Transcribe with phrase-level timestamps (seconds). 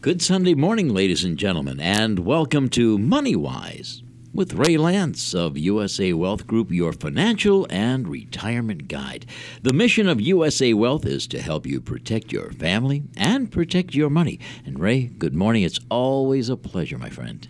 [0.00, 5.58] Good Sunday morning, ladies and gentlemen, and welcome to Money Wise with Ray Lance of
[5.58, 9.26] USA Wealth Group, your financial and retirement guide.
[9.62, 14.08] The mission of USA Wealth is to help you protect your family and protect your
[14.08, 14.38] money.
[14.64, 15.64] And Ray, good morning.
[15.64, 17.48] It's always a pleasure, my friend.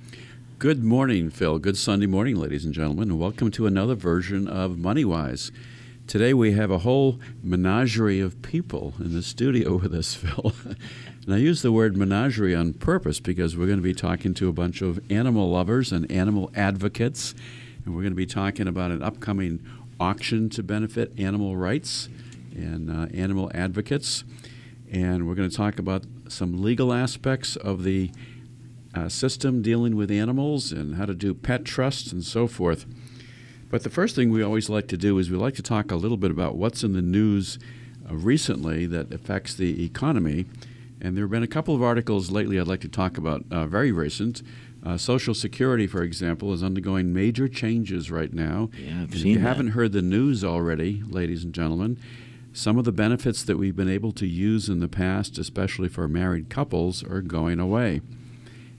[0.58, 1.58] Good morning, Phil.
[1.58, 5.52] Good Sunday morning, ladies and gentlemen, and welcome to another version of Money Wise.
[6.06, 10.54] Today we have a whole menagerie of people in the studio with us, Phil.
[11.28, 14.48] And I use the word menagerie on purpose because we're going to be talking to
[14.48, 17.34] a bunch of animal lovers and animal advocates.
[17.84, 19.62] And we're going to be talking about an upcoming
[20.00, 22.08] auction to benefit animal rights
[22.56, 24.24] and uh, animal advocates.
[24.90, 28.10] And we're going to talk about some legal aspects of the
[28.94, 32.86] uh, system dealing with animals and how to do pet trusts and so forth.
[33.70, 35.96] But the first thing we always like to do is we like to talk a
[35.96, 37.58] little bit about what's in the news
[38.10, 40.46] uh, recently that affects the economy.
[41.00, 43.66] And there have been a couple of articles lately I'd like to talk about, uh,
[43.66, 44.42] very recent.
[44.84, 48.70] Uh, Social Security, for example, is undergoing major changes right now.
[48.78, 49.40] Yeah, I've if seen you that.
[49.42, 51.98] haven't heard the news already, ladies and gentlemen,
[52.52, 56.08] some of the benefits that we've been able to use in the past, especially for
[56.08, 58.00] married couples, are going away.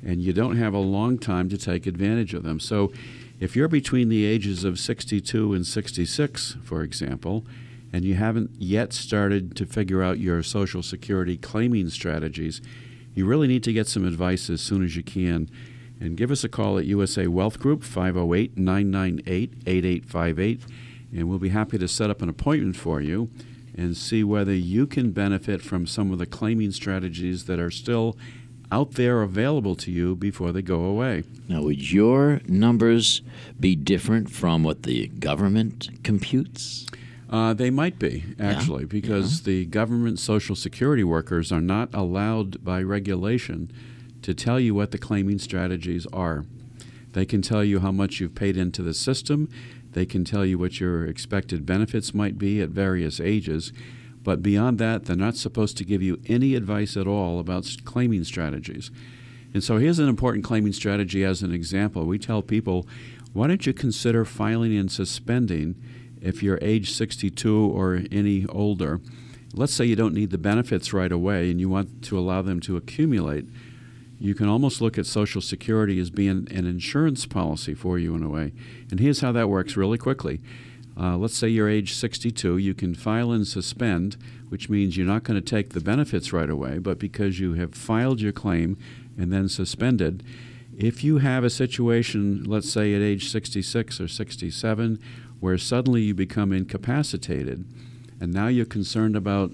[0.05, 2.59] And you don't have a long time to take advantage of them.
[2.59, 2.91] So
[3.39, 7.45] if you're between the ages of 62 and 66, for example,
[7.91, 12.61] and you haven't yet started to figure out your Social Security claiming strategies,
[13.15, 15.49] you really need to get some advice as soon as you can.
[15.99, 20.61] And give us a call at USA Wealth Group, 508 998 8858,
[21.13, 23.29] and we'll be happy to set up an appointment for you
[23.75, 28.17] and see whether you can benefit from some of the claiming strategies that are still
[28.71, 31.23] out there available to you before they go away.
[31.47, 33.21] Now, would your numbers
[33.59, 36.85] be different from what the government computes?
[37.29, 42.81] Uh, they might be, actually, because the government Social Security workers are not allowed by
[42.81, 43.71] regulation
[44.23, 46.45] to tell you what the claiming strategies are.
[47.13, 49.47] They can tell you how much you've paid into the system,
[49.91, 53.73] they can tell you what your expected benefits might be at various ages,
[54.23, 58.23] but beyond that, they're not supposed to give you any advice at all about claiming
[58.23, 58.91] strategies.
[59.53, 62.05] And so here's an important claiming strategy as an example.
[62.05, 62.87] We tell people,
[63.33, 65.75] why don't you consider filing and suspending
[66.21, 68.99] if you're age 62 or any older?
[69.53, 72.59] Let's say you don't need the benefits right away and you want to allow them
[72.61, 73.45] to accumulate.
[74.19, 78.23] You can almost look at Social Security as being an insurance policy for you in
[78.23, 78.51] a way.
[78.91, 80.41] And here's how that works really quickly.
[80.99, 84.17] Uh, let's say you're age 62, you can file and suspend,
[84.49, 87.73] which means you're not going to take the benefits right away, but because you have
[87.73, 88.77] filed your claim
[89.17, 90.23] and then suspended,
[90.77, 94.99] if you have a situation, let's say at age 66 or 67,
[95.39, 97.65] where suddenly you become incapacitated,
[98.19, 99.51] and now you're concerned about,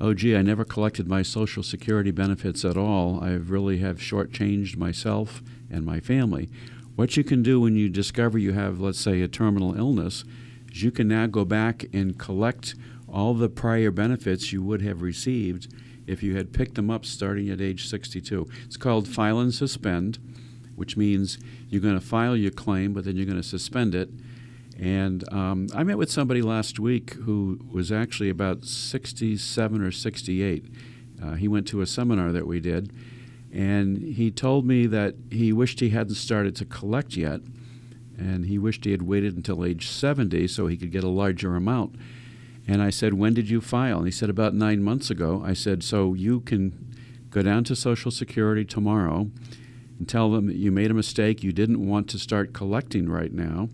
[0.00, 3.22] oh, gee, I never collected my Social Security benefits at all.
[3.22, 6.48] I really have shortchanged myself and my family.
[6.94, 10.24] What you can do when you discover you have, let's say, a terminal illness,
[10.70, 12.74] is you can now go back and collect
[13.08, 15.72] all the prior benefits you would have received
[16.06, 18.48] if you had picked them up starting at age 62.
[18.64, 20.18] It's called file and suspend,
[20.74, 21.38] which means
[21.68, 24.10] you're going to file your claim, but then you're going to suspend it.
[24.82, 30.64] And um, I met with somebody last week who was actually about 67 or 68.
[31.22, 32.92] Uh, he went to a seminar that we did,
[33.52, 37.42] and he told me that he wished he hadn't started to collect yet,
[38.18, 41.54] and he wished he had waited until age 70 so he could get a larger
[41.54, 41.94] amount.
[42.66, 43.98] And I said, When did you file?
[43.98, 45.44] And he said, About nine months ago.
[45.46, 46.92] I said, So you can
[47.30, 49.30] go down to Social Security tomorrow
[50.00, 51.44] and tell them that you made a mistake.
[51.44, 53.68] You didn't want to start collecting right now.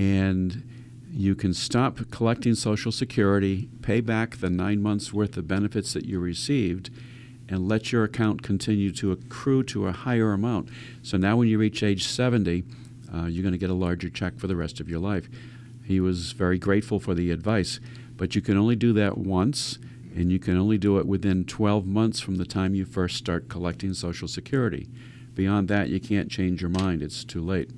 [0.00, 0.66] And
[1.12, 6.06] you can stop collecting Social Security, pay back the nine months' worth of benefits that
[6.06, 6.88] you received,
[7.50, 10.70] and let your account continue to accrue to a higher amount.
[11.02, 12.64] So now, when you reach age 70,
[13.12, 15.28] uh, you're going to get a larger check for the rest of your life.
[15.84, 17.78] He was very grateful for the advice,
[18.16, 19.78] but you can only do that once,
[20.16, 23.50] and you can only do it within 12 months from the time you first start
[23.50, 24.88] collecting Social Security.
[25.34, 27.70] Beyond that, you can't change your mind, it's too late.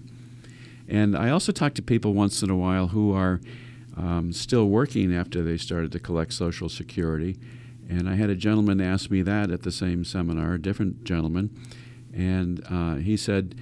[0.93, 3.41] And I also talk to people once in a while who are
[3.97, 7.39] um, still working after they started to collect Social Security.
[7.89, 11.49] And I had a gentleman ask me that at the same seminar, a different gentleman.
[12.13, 13.55] And uh, he said,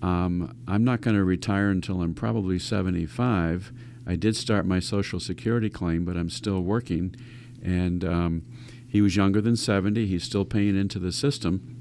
[0.00, 3.72] um, I'm not going to retire until I'm probably 75.
[4.06, 7.16] I did start my Social Security claim, but I'm still working.
[7.60, 8.42] And um,
[8.86, 10.06] he was younger than 70.
[10.06, 11.79] He's still paying into the system.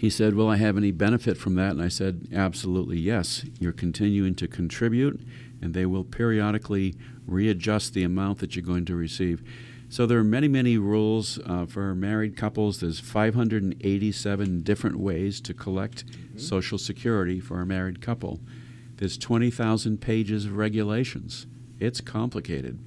[0.00, 1.72] He said, Will I have any benefit from that?
[1.72, 3.44] And I said, Absolutely yes.
[3.58, 5.20] You're continuing to contribute,
[5.60, 6.94] and they will periodically
[7.26, 9.42] readjust the amount that you're going to receive.
[9.90, 12.80] So there are many, many rules uh, for married couples.
[12.80, 16.38] There's 587 different ways to collect mm-hmm.
[16.38, 18.40] Social Security for a married couple.
[18.96, 21.46] There's 20,000 pages of regulations.
[21.78, 22.78] It's complicated.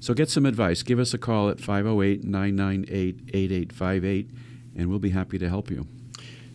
[0.00, 0.82] So get some advice.
[0.82, 4.30] Give us a call at 508 998 8858,
[4.74, 5.86] and we'll be happy to help you.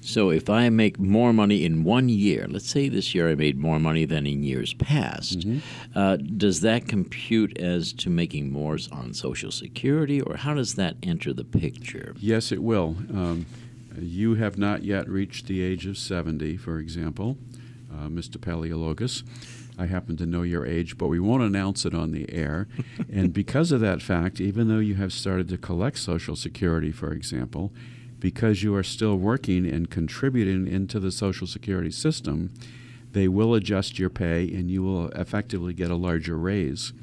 [0.01, 3.57] So if I make more money in one year, let's say this year I made
[3.57, 5.59] more money than in years past, mm-hmm.
[5.97, 10.95] uh, does that compute as to making more on Social Security, or how does that
[11.03, 12.15] enter the picture?
[12.19, 12.95] Yes, it will.
[13.13, 13.45] Um,
[13.99, 17.37] you have not yet reached the age of 70, for example,
[17.91, 18.37] uh, Mr.
[18.37, 19.23] Paleologos.
[19.77, 22.67] I happen to know your age, but we won't announce it on the air.
[23.11, 27.11] and because of that fact, even though you have started to collect Social Security, for
[27.11, 27.71] example,
[28.21, 32.53] because you are still working and contributing into the Social Security system,
[33.11, 36.93] they will adjust your pay and you will effectively get a larger raise.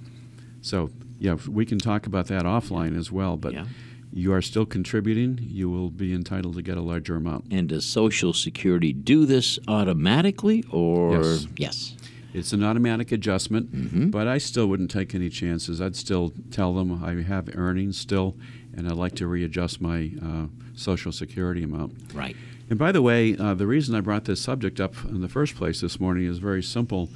[0.63, 3.67] So, yeah, we can talk about that offline as well, but yeah.
[4.13, 7.47] you are still contributing, you will be entitled to get a larger amount.
[7.51, 11.47] And does Social Security do this automatically or yes?
[11.57, 11.95] yes.
[12.39, 14.11] It's an automatic adjustment, mm-hmm.
[14.11, 15.81] but I still wouldn't take any chances.
[15.81, 18.37] I'd still tell them I have earnings still,
[18.75, 21.95] and I'd like to readjust my uh, Social Security amount.
[22.15, 22.37] Right.
[22.71, 25.57] And by the way, uh, the reason I brought this subject up in the first
[25.57, 27.09] place this morning is very simple.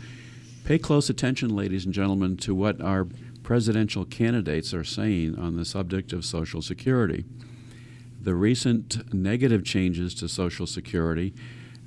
[0.64, 3.06] Pay close attention, ladies and gentlemen, to what our
[3.42, 7.24] presidential candidates are saying on the subject of Social Security.
[8.20, 11.34] The recent negative changes to Social Security,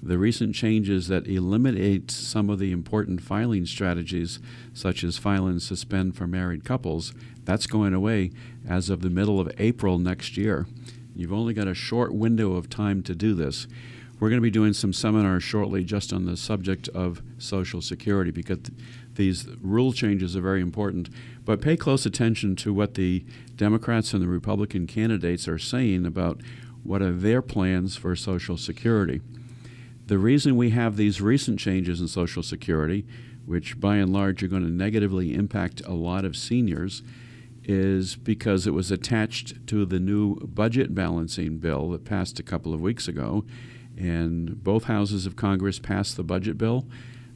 [0.05, 4.39] the recent changes that eliminate some of the important filing strategies,
[4.71, 7.11] such as file and suspend for married couples,
[7.43, 8.31] that's going away
[8.67, 10.67] as of the middle of April next year.
[11.15, 13.65] You've only got a short window of time to do this.
[14.19, 18.29] We're going to be doing some seminars shortly just on the subject of Social Security
[18.29, 18.77] because th-
[19.15, 21.09] these rule changes are very important.
[21.43, 23.25] But pay close attention to what the
[23.55, 26.41] Democrats and the Republican candidates are saying about
[26.83, 29.19] what are their plans for Social Security.
[30.07, 33.05] The reason we have these recent changes in Social Security,
[33.45, 37.01] which by and large are going to negatively impact a lot of seniors,
[37.63, 42.71] is because it was attached to the new budget balancing bill that passed a couple
[42.71, 43.45] of weeks ago.
[43.97, 46.85] And both houses of Congress passed the budget bill.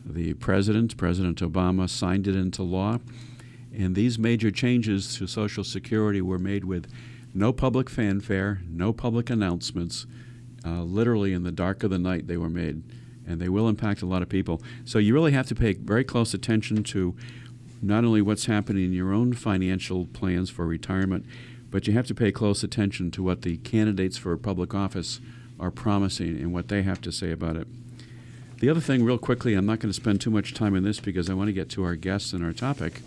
[0.06, 3.00] The president, President Obama, signed it into law.
[3.76, 6.86] And these major changes to Social Security were made with
[7.34, 10.06] no public fanfare, no public announcements.
[10.66, 12.84] Uh, literally in the dark of the night, they were made.
[13.28, 14.62] And they will impact a lot of people.
[14.86, 17.16] So you really have to pay very close attention to
[17.82, 21.26] not only what's happening in your own financial plans for retirement,
[21.70, 25.22] but you have to pay close attention to what the candidates for public office
[25.60, 27.68] are promising and what they have to say about it.
[28.60, 31.00] The other thing, real quickly, I'm not going to spend too much time on this
[31.00, 33.02] because I want to get to our guests and our topic.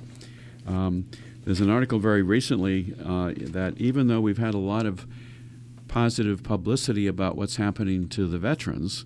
[0.67, 1.07] Um,
[1.45, 5.07] there's an article very recently uh, that even though we've had a lot of
[5.93, 9.05] positive publicity about what's happening to the veterans,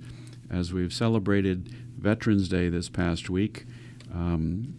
[0.49, 1.69] as we've celebrated
[1.99, 3.67] Veterans Day this past week,
[4.15, 4.73] um,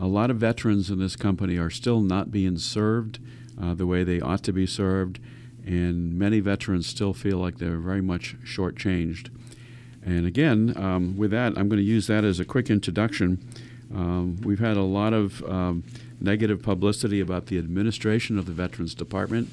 [0.00, 3.18] a lot of veterans in this company are still not being served
[3.60, 5.18] uh, the way they ought to be served,
[5.66, 9.28] and many veterans still feel like they're very much shortchanged.
[10.06, 13.44] And again, um, with that, I'm going to use that as a quick introduction.
[13.92, 15.82] Um, we've had a lot of um,
[16.20, 19.48] negative publicity about the administration of the Veterans Department,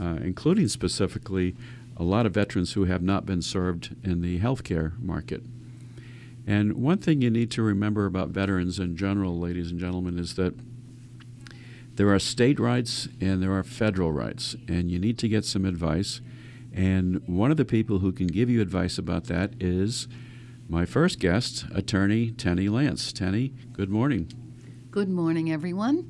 [0.00, 1.54] uh, including specifically
[1.96, 5.42] a lot of veterans who have not been served in the healthcare market.
[6.46, 10.34] And one thing you need to remember about veterans in general, ladies and gentlemen, is
[10.34, 10.54] that
[11.94, 15.64] there are state rights and there are federal rights, and you need to get some
[15.64, 16.20] advice.
[16.72, 20.08] And one of the people who can give you advice about that is
[20.68, 23.12] my first guest, attorney Tenny Lance.
[23.12, 24.32] Tenny, good morning.
[24.90, 26.06] Good morning, everyone.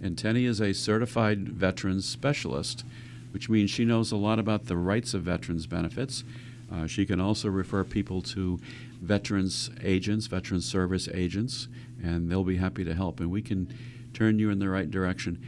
[0.00, 2.84] And Tenny is a certified veterans specialist,
[3.32, 6.24] which means she knows a lot about the rights of veterans benefits.
[6.72, 8.58] Uh, she can also refer people to
[9.00, 11.68] veterans agents, veterans service agents,
[12.02, 13.20] and they'll be happy to help.
[13.20, 13.72] And we can
[14.14, 15.44] turn you in the right direction.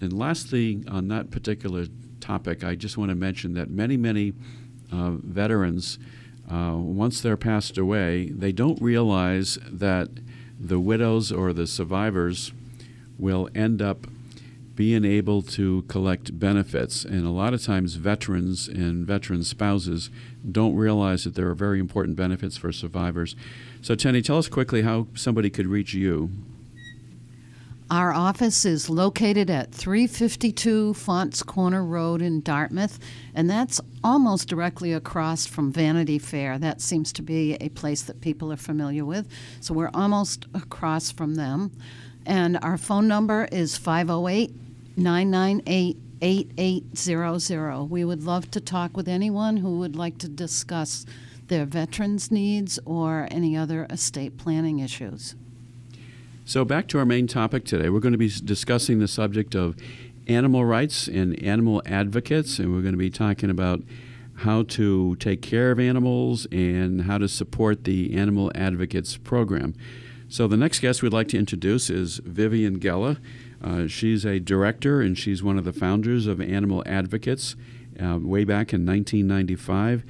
[0.00, 1.86] And lastly, on that particular
[2.20, 4.34] topic, I just want to mention that many, many
[4.92, 5.98] uh, veterans,
[6.50, 10.08] uh, once they're passed away, they don't realize that
[10.58, 12.52] the widows or the survivors
[13.18, 14.06] will end up
[14.74, 17.04] being able to collect benefits.
[17.04, 20.10] And a lot of times, veterans and veteran spouses
[20.50, 23.36] don't realize that there are very important benefits for survivors.
[23.82, 26.30] So, Tenny, tell us quickly how somebody could reach you.
[27.90, 32.98] Our office is located at 352 Faunce Corner Road in Dartmouth,
[33.34, 36.58] and that's almost directly across from Vanity Fair.
[36.58, 39.28] That seems to be a place that people are familiar with.
[39.60, 41.72] So we're almost across from them.
[42.26, 44.63] And our phone number is 508
[44.96, 47.84] 998 8800.
[47.84, 51.04] We would love to talk with anyone who would like to discuss
[51.48, 55.34] their veterans' needs or any other estate planning issues.
[56.46, 57.90] So, back to our main topic today.
[57.90, 59.76] We're going to be discussing the subject of
[60.26, 63.82] animal rights and animal advocates, and we're going to be talking about
[64.36, 69.74] how to take care of animals and how to support the Animal Advocates program.
[70.28, 73.18] So, the next guest we'd like to introduce is Vivian Gella.
[73.64, 77.56] Uh, she's a director and she's one of the founders of Animal Advocates
[77.98, 80.04] uh, way back in 1995.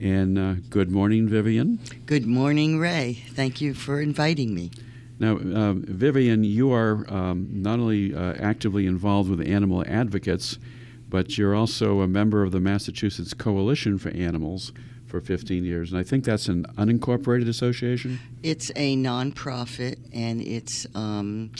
[0.00, 1.80] And uh, good morning, Vivian.
[2.04, 3.24] Good morning, Ray.
[3.30, 4.70] Thank you for inviting me.
[5.18, 10.58] Now, uh, Vivian, you are um, not only uh, actively involved with animal advocates,
[11.08, 14.72] but you're also a member of the Massachusetts Coalition for Animals
[15.06, 15.90] for 15 years.
[15.90, 18.20] And I think that's an unincorporated association?
[18.42, 20.86] It's a nonprofit, and it's.
[20.94, 21.50] Um,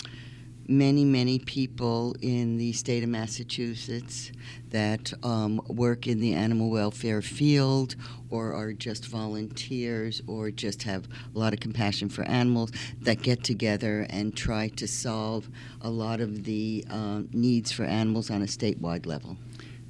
[0.68, 4.30] many, many people in the state of Massachusetts
[4.68, 7.96] that um, work in the animal welfare field
[8.28, 12.70] or are just volunteers or just have a lot of compassion for animals
[13.00, 15.48] that get together and try to solve
[15.80, 19.38] a lot of the uh, needs for animals on a statewide level.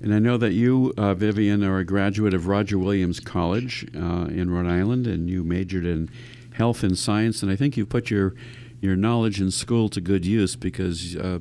[0.01, 4.27] And I know that you, uh, Vivian, are a graduate of Roger Williams College uh,
[4.29, 6.09] in Rhode Island, and you majored in
[6.53, 7.43] health and science.
[7.43, 8.35] And I think you've put your
[8.81, 11.39] your knowledge in school to good use because uh,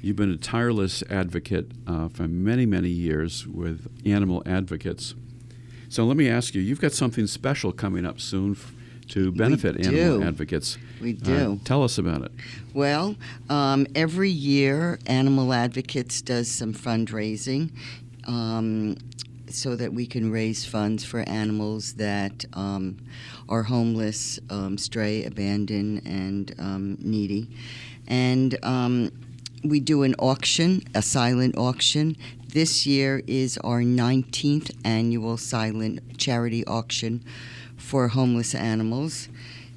[0.00, 5.14] you've been a tireless advocate uh, for many, many years with animal advocates.
[5.88, 8.72] So let me ask you, you've got something special coming up soon f-
[9.08, 10.78] to benefit animal advocates.
[11.02, 11.60] We Uh, do.
[11.64, 12.32] tell us about it.
[12.72, 13.16] Well,
[13.48, 17.70] um, every year, Animal Advocates does some fundraising
[18.26, 18.96] um,
[19.52, 22.98] so that we can raise funds for animals that um,
[23.48, 27.48] are homeless, um, stray, abandoned, and um, needy.
[28.06, 29.12] And um,
[29.64, 32.16] we do an auction, a silent auction.
[32.48, 37.24] This year is our 19th annual silent charity auction
[37.76, 39.28] for homeless animals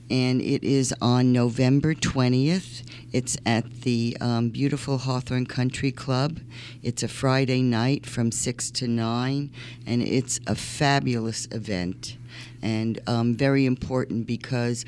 [0.10, 2.84] and it is on November 20th.
[3.14, 6.40] It's at the um, beautiful Hawthorne Country Club.
[6.82, 9.52] It's a Friday night from 6 to 9,
[9.86, 12.18] and it's a fabulous event
[12.64, 14.86] and um, very important because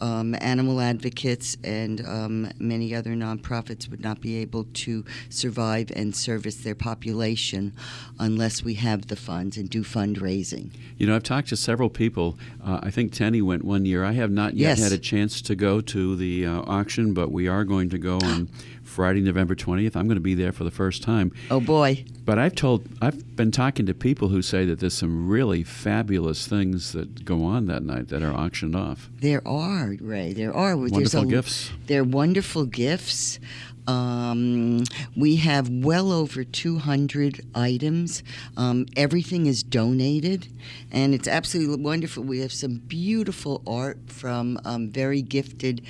[0.00, 6.14] um, animal advocates and um, many other nonprofits would not be able to survive and
[6.14, 7.72] service their population
[8.18, 10.70] unless we have the funds and do fundraising.
[10.96, 12.38] You know, I've talked to several people.
[12.64, 14.04] Uh, I think Tenny went one year.
[14.04, 14.80] I have not yet Yes.
[14.82, 18.18] had a chance to go to the uh, auction, but we are going to go
[18.18, 18.48] on
[18.98, 19.94] Friday, November 20th.
[19.94, 21.30] I'm going to be there for the first time.
[21.52, 22.04] Oh boy.
[22.24, 26.48] But I've told, I've been talking to people who say that there's some really fabulous
[26.48, 29.08] things that go on that night that are auctioned off.
[29.20, 30.32] There are, Ray.
[30.32, 30.76] There are.
[30.76, 31.70] Wonderful a- gifts.
[31.86, 33.38] They're wonderful gifts.
[33.86, 34.82] Um,
[35.16, 38.24] we have well over 200 items.
[38.56, 40.48] Um, everything is donated,
[40.90, 42.24] and it's absolutely wonderful.
[42.24, 45.86] We have some beautiful art from um, very gifted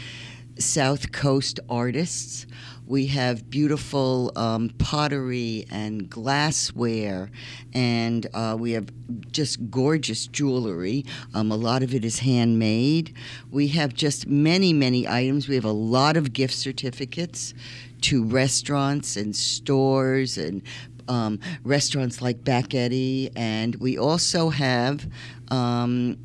[0.58, 2.46] South Coast artists.
[2.88, 7.30] We have beautiful um, pottery and glassware,
[7.74, 8.88] and uh, we have
[9.30, 11.04] just gorgeous jewelry.
[11.34, 13.14] Um, a lot of it is handmade.
[13.50, 15.48] We have just many, many items.
[15.48, 17.52] We have a lot of gift certificates
[18.02, 20.62] to restaurants and stores and
[21.08, 25.06] um, restaurants like Back Eddy, and we also have.
[25.50, 26.16] Um,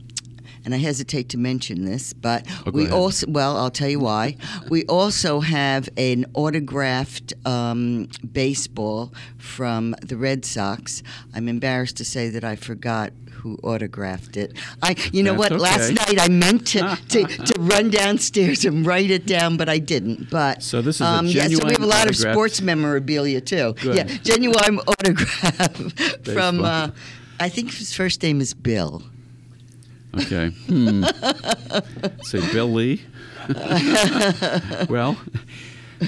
[0.65, 2.93] and I hesitate to mention this, but Oh, we ahead.
[2.93, 4.37] also, well, I'll tell you why.
[4.69, 11.03] we also have an autographed um, baseball from the Red Sox.
[11.33, 13.11] I'm embarrassed to say that I forgot
[13.43, 14.57] who autographed it.
[14.81, 15.59] I, you know That's what?
[15.59, 19.79] Last night I meant to, to, to run downstairs and write it down, but I
[19.79, 20.29] didn't.
[20.29, 23.41] But So this is a um, yeah, so we have a lot of sports memorabilia
[23.41, 23.73] too.
[23.81, 23.97] Good.
[23.97, 26.63] Yeah, genuine autograph from.
[26.63, 26.91] Uh,
[27.39, 29.03] I think his first name is Bill.
[30.15, 30.49] Okay.
[30.67, 31.03] Hmm.
[32.23, 33.01] Say Bill Lee.
[34.89, 35.17] well,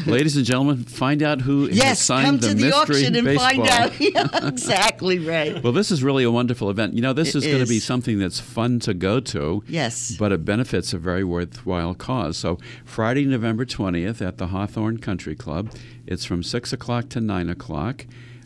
[0.05, 3.15] ladies and gentlemen, find out who has Yes, signed come the to the mystery auction
[3.15, 3.49] and baseball.
[3.49, 3.99] find out.
[3.99, 5.61] Yeah, exactly right.
[5.63, 6.93] Well, this is really a wonderful event.
[6.93, 9.63] You know, this It is going to be something that's fun to go to.
[9.67, 10.15] Yes.
[10.17, 12.37] But it benefits a very worthwhile cause.
[12.37, 15.71] So, Friday, November 20th at the Hawthorne Country Club.
[16.05, 18.05] It's from 6 o'clock to 9 o'clock.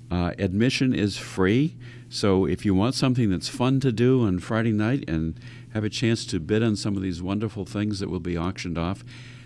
[0.10, 1.76] Uh, admission is free.
[2.12, 5.40] So, if you want something that's fun to do on Friday night and
[5.74, 8.80] have a chance to bid on some of these wonderful things that will be auctioned
[8.80, 9.04] off,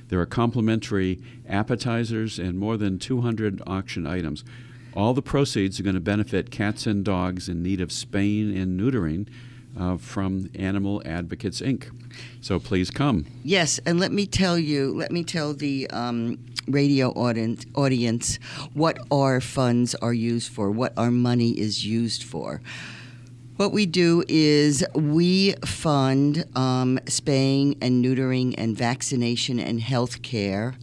[0.08, 4.46] there are complimentary appetizers and more than 200 auction items.
[4.94, 8.80] All the proceeds are going to benefit cats and dogs in need of spaying and
[8.80, 9.28] neutering
[9.80, 11.90] uh, from Animal Advocates Inc.
[12.42, 13.26] So please come.
[13.44, 16.38] Yes, and let me tell you, let me tell the um,
[16.68, 18.38] radio audience, audience
[18.74, 22.62] what our funds are used for, what our money is used for.
[23.56, 30.76] What we do is we fund um, spaying and neutering and vaccination and health care.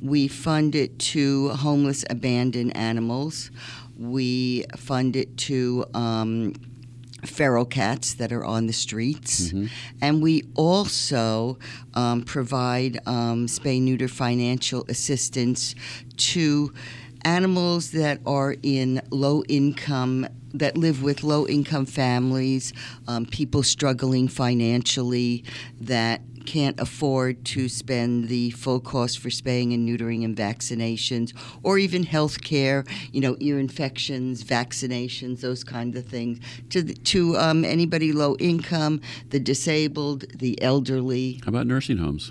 [0.00, 3.50] We fund it to homeless abandoned animals.
[3.98, 6.54] We fund it to um,
[7.24, 9.52] feral cats that are on the streets.
[10.00, 11.58] And we also
[11.94, 15.74] um, provide um, spay neuter financial assistance
[16.16, 16.72] to
[17.24, 22.72] animals that are in low income that live with low income families,
[23.08, 25.44] um, people struggling financially
[25.80, 31.78] that can't afford to spend the full cost for spaying and neutering and vaccinations, or
[31.78, 36.38] even health care, you know, ear infections, vaccinations, those kind of things,
[36.70, 39.00] to, the, to um, anybody low income,
[39.30, 41.40] the disabled, the elderly.
[41.44, 42.30] How about nursing homes?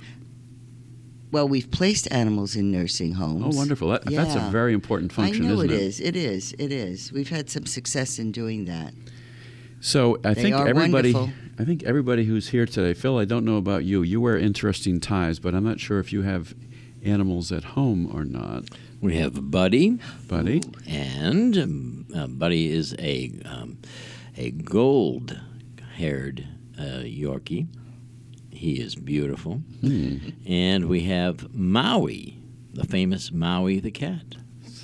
[1.33, 3.55] Well, we've placed animals in nursing homes.
[3.55, 3.89] Oh, wonderful.
[3.89, 5.81] That, That's a very important function, I know isn't it it?
[5.81, 5.99] is.
[5.99, 6.53] It is.
[6.59, 7.11] It is.
[7.11, 8.93] We've had some success in doing that.
[9.81, 11.33] So I They think are everybody, wonderful.
[11.57, 13.17] I think everybody who's here today, Phil.
[13.17, 14.03] I don't know about you.
[14.03, 16.53] You wear interesting ties, but I'm not sure if you have
[17.03, 18.65] animals at home or not,
[19.01, 19.99] We have Buddy,
[20.29, 20.61] buddy.
[20.87, 23.79] and um, uh, Buddy is a um,
[24.37, 26.47] a gold-haired
[26.79, 27.67] uh, Yorkie.
[28.53, 30.17] He is beautiful, Hmm.
[30.45, 32.38] and we have Maui,
[32.74, 34.36] the famous Maui the cat.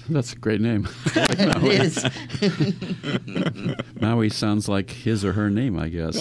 [0.10, 0.88] That's a great name.
[1.16, 2.04] it
[2.42, 3.76] is.
[4.02, 6.18] Maui sounds like his or her name, I guess.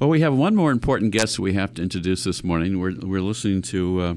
[0.00, 2.78] well, we have one more important guest we have to introduce this morning.
[2.78, 4.14] We're, we're listening to uh,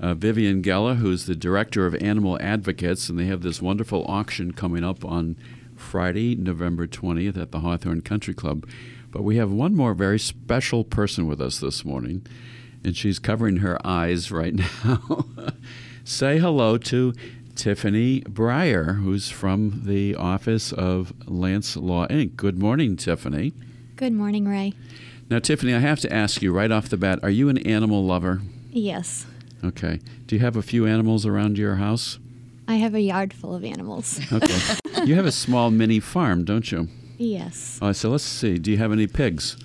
[0.00, 4.52] uh, Vivian Gella, who's the director of Animal Advocates, and they have this wonderful auction
[4.52, 5.36] coming up on
[5.76, 8.66] Friday, November 20th at the Hawthorne Country Club.
[9.14, 12.26] But we have one more very special person with us this morning,
[12.82, 14.52] and she's covering her eyes right
[14.84, 15.24] now.
[16.02, 17.14] Say hello to
[17.54, 22.34] Tiffany Breyer, who's from the office of Lance Law Inc.
[22.34, 23.52] Good morning, Tiffany.
[23.94, 24.72] Good morning, Ray.
[25.30, 28.04] Now, Tiffany, I have to ask you right off the bat are you an animal
[28.04, 28.42] lover?
[28.72, 29.26] Yes,
[29.62, 30.00] Okay.
[30.26, 32.18] Do you have a few animals around your house?
[32.66, 34.20] I have a yard full of animals.
[34.32, 34.58] Okay.
[35.04, 36.88] you have a small mini farm, don't you?
[37.18, 37.78] Yes.
[37.82, 38.58] Uh, so let's see.
[38.58, 39.56] Do you have any pigs?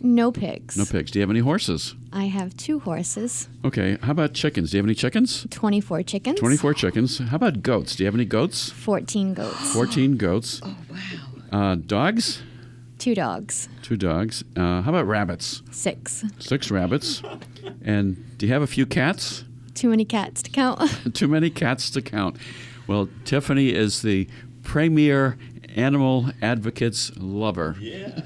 [0.00, 0.76] No pigs.
[0.76, 1.10] No pigs.
[1.10, 1.94] Do you have any horses?
[2.12, 3.98] I have two horses, Okay.
[4.02, 4.70] How about chickens?
[4.70, 5.46] Do you have any chickens?
[5.50, 7.18] 24 chickens, 24 chickens.
[7.18, 7.96] How about goats?
[7.96, 8.70] Do you have any goats?
[8.70, 10.60] 14 goats, 14 goats.
[10.64, 10.76] Oh
[11.50, 11.70] wow.
[11.72, 12.42] Uh, dogs?
[12.98, 14.42] two dogs, Two dogs.
[14.56, 15.62] Uh, how about rabbits?
[15.70, 16.24] six.
[16.38, 17.22] Six rabbits.
[17.84, 19.44] And do you have a few cats?
[19.74, 20.80] Too many cats to count.
[21.14, 22.36] Too many cats to count.
[22.86, 24.28] Well, Tiffany is the
[24.62, 25.36] premier
[25.76, 27.76] animal advocates lover.
[27.80, 28.20] Yeah.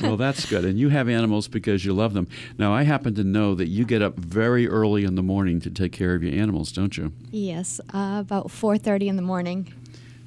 [0.00, 0.64] well, that's good.
[0.64, 2.28] And you have animals because you love them.
[2.58, 5.70] Now, I happen to know that you get up very early in the morning to
[5.70, 7.12] take care of your animals, don't you?
[7.30, 9.72] yes, uh, about 4:30 in the morning.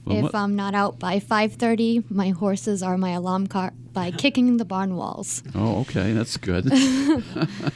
[0.06, 4.58] Well, if I'm not out by 5:30, my horses are my alarm clock by kicking
[4.58, 5.44] the barn walls.
[5.54, 6.66] Oh, okay, that's good.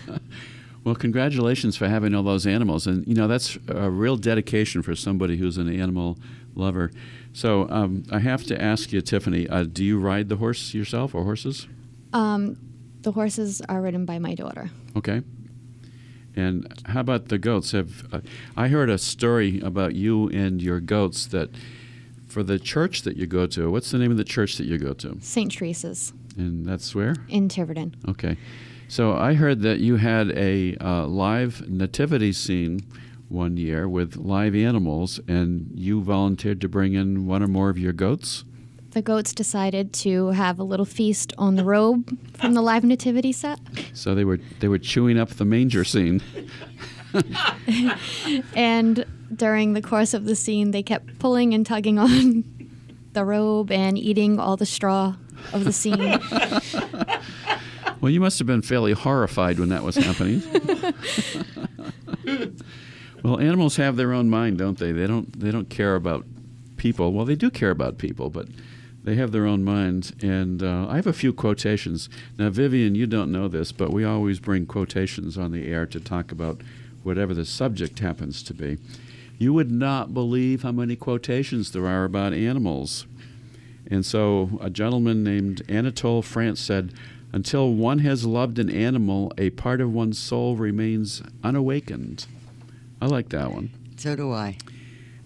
[0.84, 4.96] well, congratulations for having all those animals, and you know that's a real dedication for
[4.96, 6.18] somebody who's an animal
[6.56, 6.92] lover.
[7.36, 11.14] So um, I have to ask you, Tiffany, uh, do you ride the horse yourself
[11.14, 11.68] or horses?
[12.14, 12.56] Um,
[13.02, 14.70] the horses are ridden by my daughter.
[14.96, 15.22] Okay.
[16.38, 17.74] And how about the goats?
[17.74, 18.22] Have uh,
[18.56, 21.50] I heard a story about you and your goats that
[22.26, 23.70] for the church that you go to?
[23.70, 25.18] What's the name of the church that you go to?
[25.20, 25.52] St.
[25.52, 27.18] Teresa's And that's where?
[27.28, 27.98] in Tiverton.
[28.08, 28.38] Okay.
[28.88, 32.80] So I heard that you had a uh, live nativity scene
[33.30, 37.78] one year with live animals, and you volunteered to bring in one or more of
[37.78, 38.44] your goats.
[38.92, 43.34] The goats decided to have a little feast on the robe from the live nativity
[43.34, 43.60] set.
[43.94, 46.22] So they were they were chewing up the manger scene.
[48.56, 52.44] And during the course of the scene, they kept pulling and tugging on
[53.14, 55.16] the robe and eating all the straw
[55.54, 56.20] of the scene.
[58.02, 60.44] Well, you must have been fairly horrified when that was happening.
[63.26, 64.92] well, animals have their own mind, don't they?
[64.92, 66.28] They don't they don't care about
[66.78, 67.12] people.
[67.12, 68.48] Well, they do care about people, but
[69.04, 70.14] they have their own minds.
[70.22, 72.08] And uh, I have a few quotations.
[72.38, 76.00] Now, Vivian, you don't know this, but we always bring quotations on the air to
[76.00, 76.62] talk about
[77.02, 78.78] whatever the subject happens to be.
[79.40, 83.08] You would not believe how many quotations there are about animals.
[83.90, 86.94] And so a gentleman named Anatole France said,
[87.34, 92.28] Until one has loved an animal, a part of one's soul remains unawakened.
[93.02, 93.72] I like that one.
[93.98, 94.58] So do I.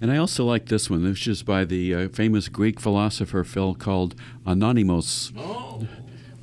[0.02, 1.04] And I also like this one.
[1.04, 5.32] This is by the uh, famous Greek philosopher Phil called Anonymous.
[5.38, 5.86] Oh.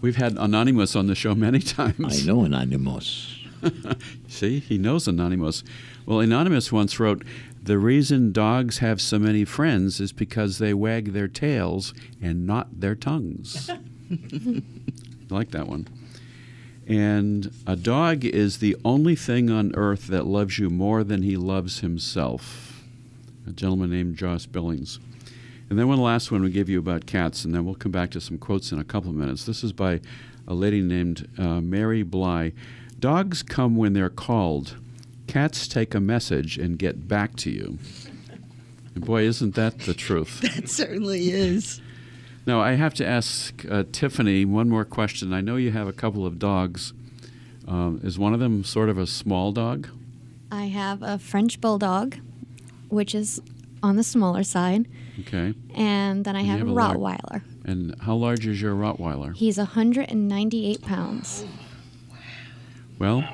[0.01, 2.23] We've had Anonymous on the show many times.
[2.23, 3.39] I know Anonymous.
[4.29, 5.65] See, he knows Anonymous.
[6.05, 7.25] Well, Anonymous once wrote,
[7.62, 12.81] The reason dogs have so many friends is because they wag their tails and not
[12.81, 13.71] their tongues.
[14.11, 14.62] I
[15.31, 15.89] like that one.
[16.87, 21.37] And a dog is the only thing on earth that loves you more than he
[21.37, 22.85] loves himself.
[23.46, 25.01] A gentleman named Josh Billings.
[25.68, 28.11] And then one last one we give you about cats, and then we'll come back
[28.12, 29.44] to some quotes in a couple of minutes.
[29.44, 30.01] This is by
[30.46, 32.53] a lady named uh, Mary Bly.
[33.01, 34.77] Dogs come when they're called.
[35.27, 37.79] Cats take a message and get back to you.
[38.94, 40.40] And boy, isn't that the truth?
[40.55, 41.81] That certainly is.
[42.46, 45.32] Now, I have to ask uh, Tiffany one more question.
[45.32, 46.92] I know you have a couple of dogs.
[47.66, 49.88] Um, is one of them sort of a small dog?
[50.52, 52.16] I have a French bulldog,
[52.88, 53.42] which is
[53.82, 54.87] on the smaller side,
[55.20, 55.54] Okay.
[55.74, 57.42] and then I And have, have a a lar- Rottweiler.
[57.64, 59.35] And how large is your Rottweiler?
[59.35, 61.44] He's 198 pounds.
[63.00, 63.24] Well,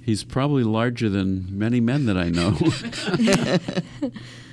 [0.00, 2.52] he's probably larger than many men that I know.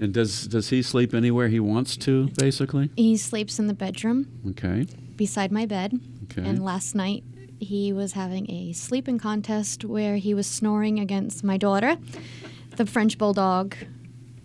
[0.00, 2.90] and does does he sleep anywhere he wants to, basically?
[2.96, 4.86] He sleeps in the bedroom Okay.
[5.16, 5.98] beside my bed.
[6.24, 6.48] Okay.
[6.48, 7.24] And last night
[7.60, 11.96] he was having a sleeping contest where he was snoring against my daughter,
[12.76, 13.74] the French bulldog,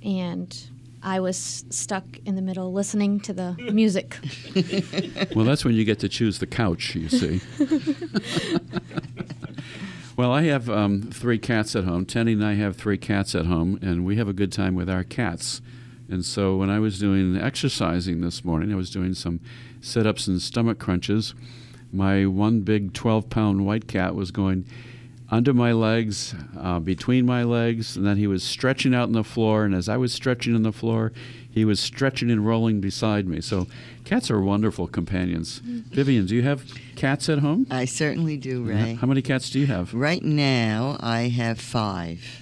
[0.03, 0.57] and
[1.03, 4.17] I was stuck in the middle listening to the music.
[5.35, 7.41] Well, that's when you get to choose the couch, you see.
[10.15, 12.05] well, I have um, three cats at home.
[12.05, 14.89] Tenny and I have three cats at home, and we have a good time with
[14.89, 15.61] our cats.
[16.09, 19.39] And so when I was doing exercising this morning, I was doing some
[19.81, 21.33] sit ups and stomach crunches.
[21.91, 24.65] My one big 12 pound white cat was going
[25.31, 29.23] under my legs, uh, between my legs, and then he was stretching out on the
[29.23, 29.65] floor.
[29.65, 31.11] And as I was stretching on the floor,
[31.49, 33.41] he was stretching and rolling beside me.
[33.41, 33.67] So
[34.05, 35.59] cats are wonderful companions.
[35.59, 36.63] Vivian, do you have
[36.95, 37.67] cats at home?
[37.69, 38.95] I certainly do, Ray.
[38.95, 39.93] How many cats do you have?
[39.93, 42.41] Right now, I have five.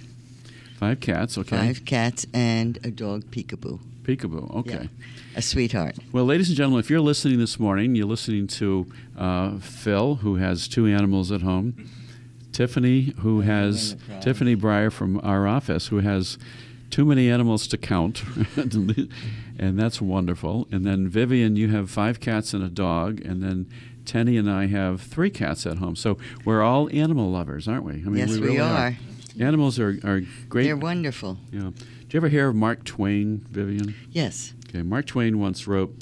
[0.80, 1.58] Five cats, okay.
[1.58, 3.80] Five cats and a dog, Peekaboo.
[4.04, 4.72] Peekaboo, okay.
[4.72, 5.38] Yeah.
[5.38, 5.96] A sweetheart.
[6.12, 10.36] Well, ladies and gentlemen, if you're listening this morning, you're listening to uh, Phil, who
[10.38, 11.90] has two animals at home,
[12.52, 16.38] Tiffany, who has Tiffany Breyer from our office, who has
[16.90, 18.24] too many animals to count,
[18.58, 20.68] and that's wonderful.
[20.72, 23.68] And then Vivian, you have five cats and a dog, and then
[24.06, 25.96] Tenny and I have three cats at home.
[25.96, 27.94] So we're all animal lovers, aren't we?
[27.94, 28.98] I mean, yes, we, really are.
[29.40, 30.66] Animals are, are great.
[30.66, 31.38] They're wonderful.
[31.52, 31.70] yeah.
[31.70, 33.96] Do you ever hear of Mark Twain, Vivian?
[34.12, 34.54] Yes.
[34.68, 35.96] Okay, Mark Twain once wrote,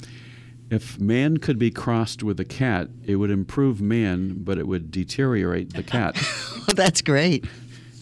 [0.70, 4.90] "If man could be crossed with a cat, it would improve man, but it would
[4.90, 6.16] deteriorate the cat."
[6.66, 7.46] Well, that's great.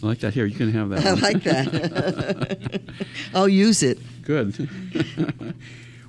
[0.03, 0.33] I like that.
[0.33, 1.05] Here, you can have that.
[1.05, 1.21] I one.
[1.21, 2.81] like that.
[3.33, 3.97] I'll use it.
[4.21, 4.69] Good.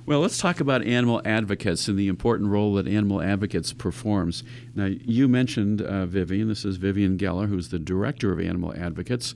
[0.05, 4.43] well, let's talk about animal advocates and the important role that animal advocates performs.
[4.75, 6.49] Now, you mentioned uh, Vivian.
[6.49, 9.33] This is Vivian Geller, who's the director of Animal Advocates.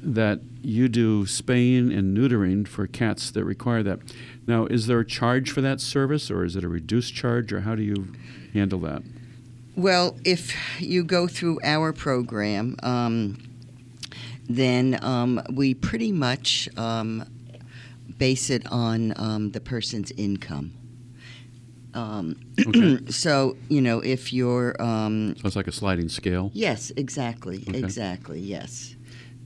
[0.00, 3.98] That you do spaying and neutering for cats that require that.
[4.48, 7.60] Now, is there a charge for that service, or is it a reduced charge, or
[7.60, 8.08] how do you
[8.54, 9.02] handle that?
[9.76, 13.36] Well, if you go through our program, um,
[14.48, 17.24] then um, we pretty much um,
[18.16, 20.72] base it on um, the person's income.
[21.92, 22.98] Um, Okay.
[23.10, 24.80] so, you know, if you're.
[24.82, 26.50] Um, So it's like a sliding scale.
[26.54, 27.64] yes, exactly.
[27.68, 27.78] Okay.
[27.78, 28.96] Exactly, yes.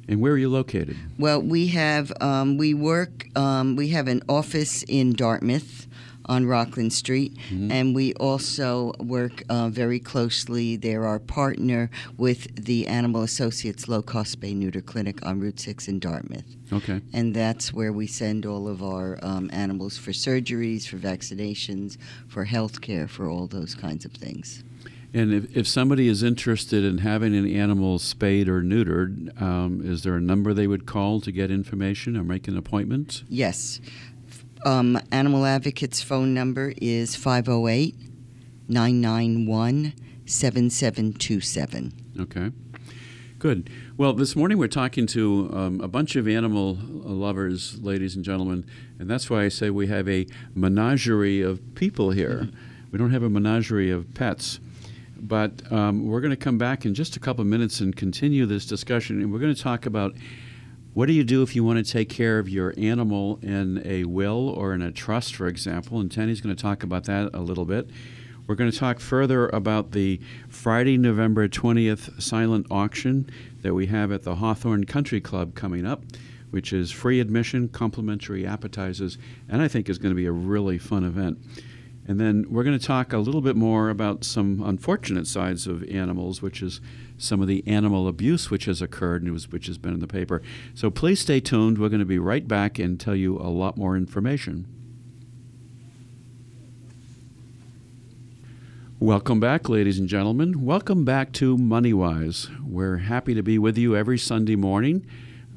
[0.09, 0.97] And where are you located?
[1.19, 5.87] Well, we have um, we work um, we have an office in Dartmouth
[6.27, 10.77] on Rockland Street, and we also work uh, very closely.
[10.77, 15.89] They're our partner with the Animal Associates Low Cost Spay Neuter Clinic on Route Six
[15.89, 17.01] in Dartmouth, Okay.
[17.13, 21.97] and that's where we send all of our um, animals for surgeries, for vaccinations,
[22.29, 24.63] for health care, for all those kinds of things.
[25.15, 30.03] And if, if somebody is interested in having an animal spayed or neutered, um, is
[30.03, 33.23] there a number they would call to get information or make an appointment?
[33.29, 33.81] Yes.
[34.65, 37.95] Um, Animal Advocate's phone number is 508
[38.69, 39.93] 991
[40.25, 41.93] 7727.
[42.21, 42.51] Okay.
[43.39, 43.69] Good.
[43.97, 48.65] Well, this morning we're talking to um, a bunch of animal lovers, ladies and gentlemen,
[49.01, 52.49] and that's why I say we have a menagerie of people here.
[52.93, 54.61] We don't have a menagerie of pets.
[55.23, 58.45] But um, we're going to come back in just a couple of minutes and continue
[58.45, 60.15] this discussion, and we're going to talk about
[60.95, 64.05] what do you do if you want to take care of your animal in a
[64.05, 66.01] will or in a trust, for example.
[66.01, 67.89] And Tenny's going to talk about that a little bit.
[68.47, 73.31] We're going to talk further about the Friday, November 20th silent auction
[73.63, 76.03] that we have at the Hawthorne Country Club coming up,
[76.51, 79.17] which is free admission, complimentary appetizers,
[79.49, 81.39] and I think is going to be a really fun event.
[82.13, 85.83] And then we're going to talk a little bit more about some unfortunate sides of
[85.85, 86.79] animals, which is
[87.17, 90.43] some of the animal abuse which has occurred and which has been in the paper.
[90.75, 91.79] So please stay tuned.
[91.79, 94.67] We're going to be right back and tell you a lot more information.
[99.01, 100.67] Welcome back, ladies and gentlemen.
[100.67, 102.63] Welcome back to MoneyWise.
[102.63, 105.07] We're happy to be with you every Sunday morning.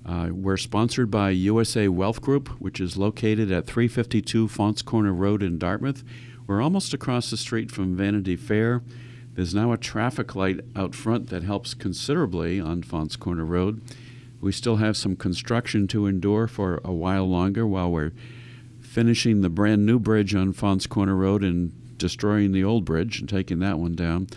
[0.06, 5.44] Uh, we're sponsored by USA Wealth Group, which is located at 352 Faunce Corner Road
[5.44, 6.02] in Dartmouth.
[6.47, 8.84] We're almost across the street from Vanity Fair.
[9.34, 13.81] There's now a traffic light out front that helps considerably on Faunce Corner Road.
[14.39, 18.12] We still have some construction to endure for a while longer while we're
[18.79, 23.27] finishing the brand new bridge on Faunce Corner Road and destroying the old bridge and
[23.27, 24.27] taking that one down.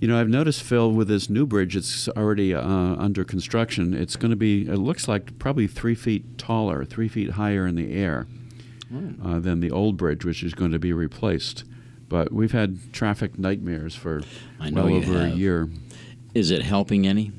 [0.00, 3.94] You know, I've noticed, Phil, with this new bridge, it's already uh, under construction.
[3.94, 7.76] It's going to be, it looks like probably three feet taller, three feet higher in
[7.76, 8.26] the air.
[9.22, 11.64] Uh, than the old bridge, which is going to be replaced.
[12.08, 14.22] But we've had traffic nightmares for
[14.60, 15.32] well over have.
[15.32, 15.68] a year.
[16.34, 17.32] Is it helping any?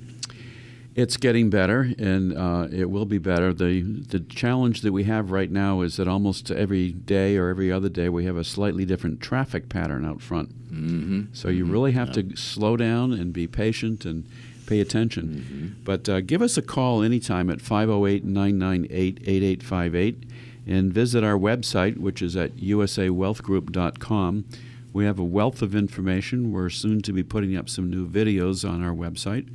[0.95, 3.53] It's getting better, and uh, it will be better.
[3.53, 7.71] the The challenge that we have right now is that almost every day or every
[7.71, 10.49] other day we have a slightly different traffic pattern out front.
[10.71, 11.33] Mm-hmm.
[11.33, 11.71] So you mm-hmm.
[11.71, 14.25] really have to slow down and be patient and
[14.67, 15.27] pay attention.
[15.27, 15.83] Mm-hmm.
[15.83, 20.23] But uh, give us a call anytime at 508 998 8858
[20.69, 24.45] and visit our website, which is at usawealthgroup.com.
[24.93, 26.51] We have a wealth of information.
[26.51, 29.51] We're soon to be putting up some new videos on our website.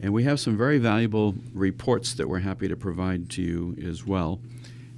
[0.00, 4.06] And we have some very valuable reports that we're happy to provide to you as
[4.06, 4.40] well.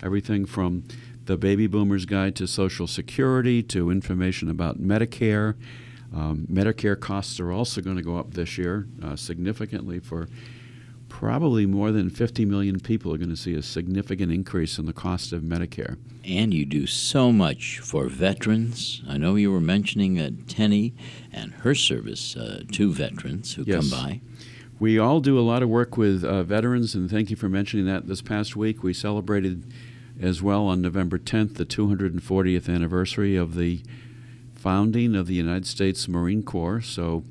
[0.01, 0.85] Everything from
[1.25, 5.57] the Baby Boomers Guide to Social Security to information about Medicare.
[6.15, 10.29] Um, Medicare costs are also going to go up this year uh, significantly for
[11.09, 14.93] probably more than 50 million people are going to see a significant increase in the
[14.93, 15.97] cost of Medicare.
[16.25, 19.03] And you do so much for veterans.
[19.09, 20.95] I know you were mentioning uh, Tenny
[21.33, 23.81] and her service uh, to veterans who yes.
[23.81, 24.21] come by.
[24.79, 27.87] We all do a lot of work with uh, veterans, and thank you for mentioning
[27.87, 28.07] that.
[28.07, 29.65] This past week, we celebrated
[30.21, 33.83] as well on November 10th the 240th anniversary of the
[34.55, 36.81] founding of the United States Marine Corps.
[36.81, 37.25] So,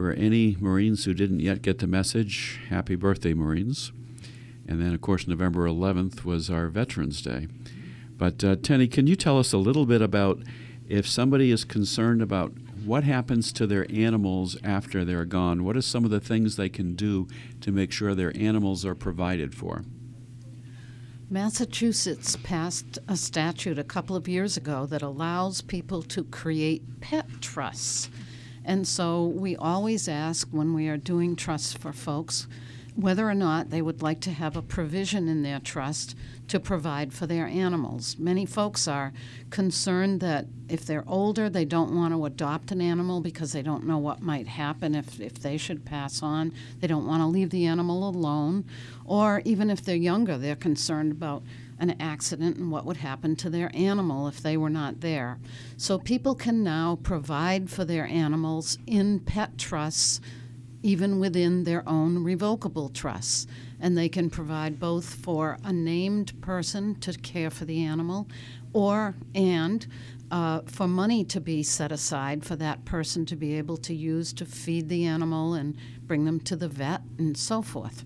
[0.00, 3.92] for any Marines who didn't yet get the message, happy birthday, Marines.
[4.66, 7.48] And then, of course, November 11th was our Veterans Day.
[8.16, 10.42] But, uh, Tenny, can you tell us a little bit about
[10.88, 15.64] if somebody is concerned about what happens to their animals after they're gone?
[15.64, 17.28] What are some of the things they can do
[17.60, 19.84] to make sure their animals are provided for?
[21.28, 27.26] Massachusetts passed a statute a couple of years ago that allows people to create pet
[27.42, 28.08] trusts.
[28.64, 32.46] And so we always ask when we are doing trusts for folks
[32.96, 36.16] whether or not they would like to have a provision in their trust
[36.48, 38.16] to provide for their animals.
[38.18, 39.12] Many folks are
[39.50, 43.86] concerned that if they're older, they don't want to adopt an animal because they don't
[43.86, 46.52] know what might happen if, if they should pass on.
[46.80, 48.64] They don't want to leave the animal alone.
[49.04, 51.42] Or even if they're younger, they're concerned about
[51.80, 55.38] an accident and what would happen to their animal if they were not there.
[55.76, 60.20] So people can now provide for their animals in pet trusts
[60.82, 63.46] even within their own revocable trusts.
[63.80, 68.28] And they can provide both for a named person to care for the animal
[68.72, 69.86] or and
[70.30, 74.32] uh, for money to be set aside for that person to be able to use
[74.34, 78.04] to feed the animal and bring them to the vet and so forth.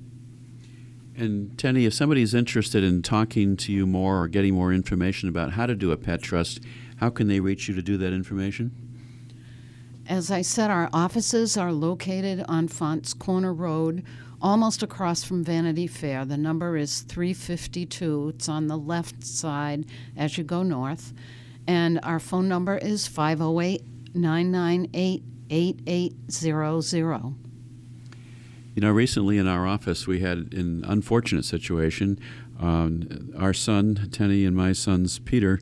[1.16, 5.52] And Tenny, if somebody's interested in talking to you more or getting more information about
[5.52, 6.60] how to do a pet trust,
[6.96, 8.72] how can they reach you to do that information?
[10.06, 14.04] As I said, our offices are located on Faunce Corner Road,
[14.42, 16.24] almost across from Vanity Fair.
[16.24, 18.30] The number is 352.
[18.34, 21.14] It's on the left side as you go north.
[21.66, 23.82] And our phone number is 508
[24.14, 27.43] 998 8800.
[28.74, 32.18] You know, recently in our office, we had an unfortunate situation.
[32.58, 35.60] Um, our son, Tenny, and my son's Peter,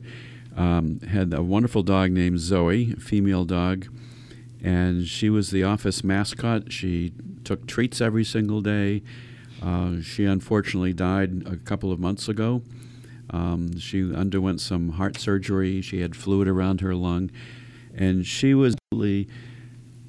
[0.55, 3.87] um, had a wonderful dog named Zoe, a female dog
[4.63, 6.71] and she was the office mascot.
[6.71, 7.11] She
[7.43, 9.03] took treats every single day.
[9.61, 12.63] Uh, she unfortunately died a couple of months ago.
[13.29, 15.81] Um, she underwent some heart surgery.
[15.81, 17.29] She had fluid around her lung,
[17.93, 19.27] and she was really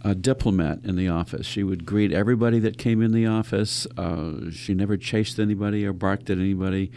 [0.04, 1.46] a diplomat in the office.
[1.46, 3.86] She would greet everybody that came in the office.
[3.96, 6.92] Uh, she never chased anybody or barked at anybody.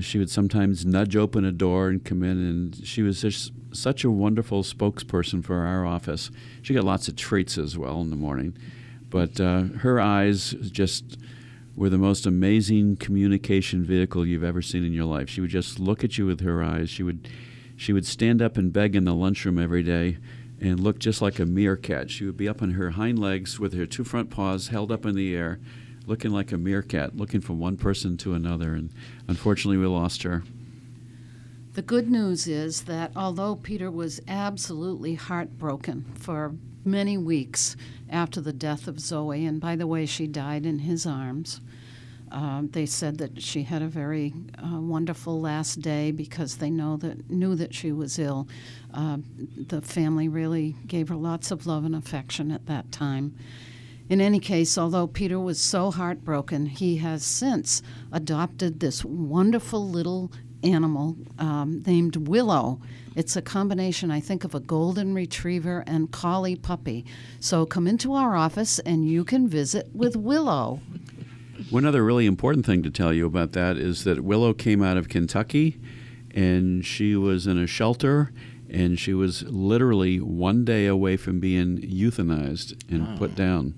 [0.00, 4.04] She would sometimes nudge open a door and come in, and she was just such
[4.04, 6.30] a wonderful spokesperson for our office.
[6.60, 8.56] She got lots of treats as well in the morning,
[9.08, 11.16] but uh, her eyes just
[11.74, 15.30] were the most amazing communication vehicle you've ever seen in your life.
[15.30, 16.90] She would just look at you with her eyes.
[16.90, 17.28] She would
[17.78, 20.16] she would stand up and beg in the lunchroom every day
[20.60, 22.10] and looked just like a meerkat.
[22.10, 25.04] She would be up on her hind legs with her two front paws held up
[25.04, 25.60] in the air,
[26.06, 28.72] looking like a meerkat, looking from one person to another.
[28.72, 28.90] And
[29.28, 30.44] unfortunately, we lost her.
[31.74, 36.54] The good news is that although Peter was absolutely heartbroken for
[36.86, 37.76] many weeks
[38.08, 41.60] after the death of Zoe, and by the way, she died in his arms.
[42.30, 46.96] Uh, they said that she had a very uh, wonderful last day because they know
[46.96, 48.48] that knew that she was ill.
[48.92, 49.18] Uh,
[49.68, 53.34] the family really gave her lots of love and affection at that time.
[54.08, 60.30] In any case, although Peter was so heartbroken, he has since adopted this wonderful little
[60.62, 62.80] animal um, named Willow.
[63.14, 67.04] It's a combination, I think, of a golden retriever and collie puppy.
[67.40, 70.80] So come into our office and you can visit with Willow.
[71.70, 74.96] One other really important thing to tell you about that is that Willow came out
[74.96, 75.78] of Kentucky
[76.34, 78.32] and she was in a shelter
[78.68, 83.16] and she was literally one day away from being euthanized and Oh.
[83.18, 83.74] put down.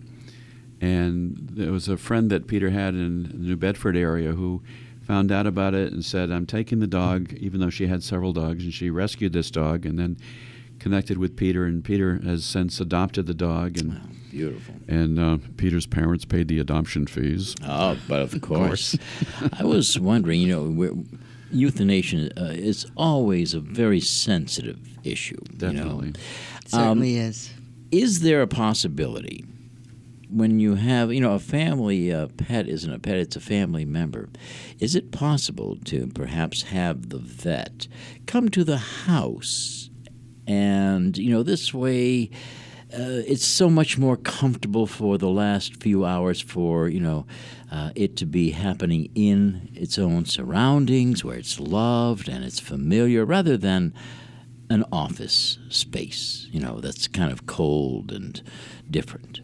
[0.80, 4.62] And there was a friend that Peter had in the New Bedford area who
[5.00, 8.32] found out about it and said, I'm taking the dog, even though she had several
[8.32, 10.16] dogs, and she rescued this dog and then
[10.78, 14.74] connected with Peter, and Peter has since adopted the dog, and Beautiful.
[14.88, 17.54] and uh, Peter's parents paid the adoption fees.
[17.64, 18.96] Oh, but of course.
[19.58, 20.94] I was wondering, you know, we're,
[21.50, 25.38] euthanasia uh, is always a very sensitive issue.
[25.52, 25.72] you know.
[25.72, 26.12] Definitely.
[26.66, 27.50] Certainly is.
[27.90, 29.44] Is there a possibility
[30.30, 33.84] when you have, you know, a family uh, pet isn't a pet, it's a family
[33.84, 34.28] member.
[34.78, 37.88] Is it possible to perhaps have the vet
[38.26, 39.90] come to the house
[40.46, 42.30] and, you know, this way
[42.92, 47.26] uh, it's so much more comfortable for the last few hours for, you know,
[47.70, 53.26] uh, it to be happening in its own surroundings where it's loved and it's familiar
[53.26, 53.92] rather than
[54.70, 58.42] an office space, you know, that's kind of cold and
[58.90, 59.40] different.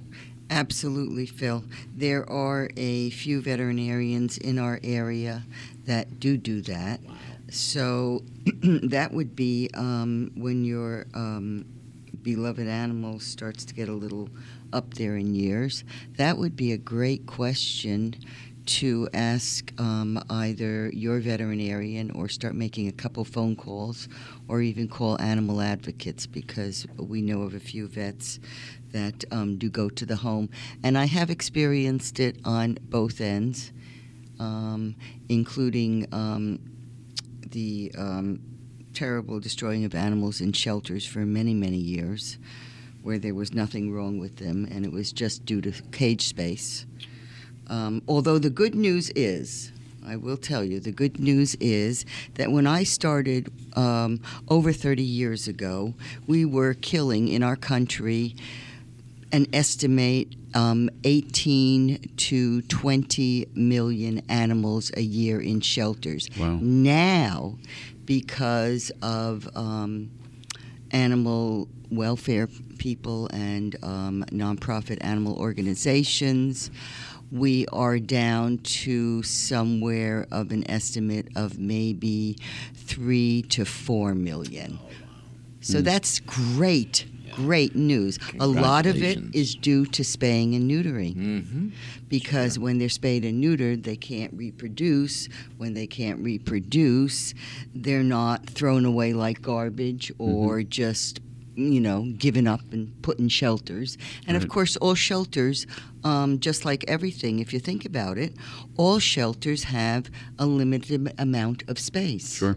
[0.50, 1.64] Absolutely, Phil.
[1.94, 5.42] There are a few veterinarians in our area
[5.84, 7.02] that do do that.
[7.02, 7.14] Wow.
[7.50, 8.22] So
[8.62, 11.64] that would be um, when your um,
[12.24, 14.30] beloved animal starts to get a little
[14.72, 15.84] up there in years.
[16.16, 18.16] That would be a great question
[18.66, 24.08] to ask um, either your veterinarian or start making a couple phone calls
[24.48, 28.40] or even call animal advocates because we know of a few vets
[28.92, 30.48] that um, do go to the home.
[30.82, 33.70] And I have experienced it on both ends,
[34.40, 34.96] um,
[35.28, 36.58] including um,
[37.50, 38.40] the um,
[38.94, 42.38] terrible destroying of animals in shelters for many, many years,
[43.02, 46.86] where there was nothing wrong with them and it was just due to cage space.
[47.66, 49.72] Um, although the good news is,
[50.06, 52.04] I will tell you, the good news is
[52.34, 55.94] that when I started um, over 30 years ago,
[56.26, 58.36] we were killing in our country
[59.32, 66.28] an estimate um, 18 to 20 million animals a year in shelters.
[66.38, 66.58] Wow.
[66.60, 67.58] Now,
[68.06, 70.10] because of um,
[70.90, 76.70] animal welfare people and um, nonprofit animal organizations,
[77.30, 82.36] we are down to somewhere of an estimate of maybe
[82.74, 84.78] three to four million.
[85.60, 88.18] So that's great, great news.
[88.40, 91.68] A lot of it is due to spaying and neutering Mm-hmm.
[92.08, 95.28] because when they're spayed and neutered, they can't reproduce.
[95.58, 97.34] When they can't reproduce,
[97.74, 101.20] they're not thrown away like garbage or just,
[101.54, 103.96] you know, given up and put in shelters.
[104.26, 105.66] And of course, all shelters,
[106.04, 108.34] um, just like everything, if you think about it,
[108.76, 112.34] all shelters have a limited amount of space.
[112.36, 112.56] Sure.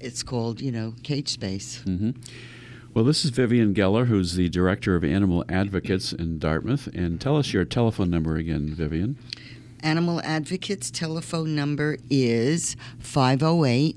[0.00, 1.80] It's called, you know, cage space.
[1.84, 2.10] hmm
[2.94, 6.88] Well, this is Vivian Geller, who's the director of Animal Advocates in Dartmouth.
[6.88, 9.16] And tell us your telephone number again, Vivian.
[9.80, 13.96] Animal Advocates telephone number is 508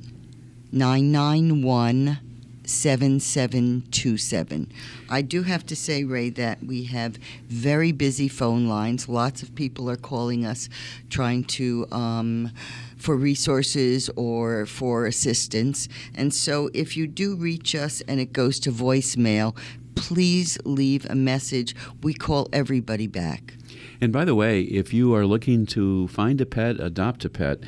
[0.71, 2.19] 991
[2.63, 4.71] 7727.
[5.09, 7.17] I do have to say, Ray, that we have
[7.49, 9.09] very busy phone lines.
[9.09, 10.69] Lots of people are calling us
[11.09, 11.85] trying to.
[11.91, 12.53] Um,
[13.05, 15.87] for resources or for assistance.
[16.15, 19.55] And so if you do reach us and it goes to voicemail,
[19.93, 21.75] please leave a message.
[22.01, 23.53] We call everybody back.
[24.01, 27.59] And by the way, if you are looking to find a pet, adopt a pet,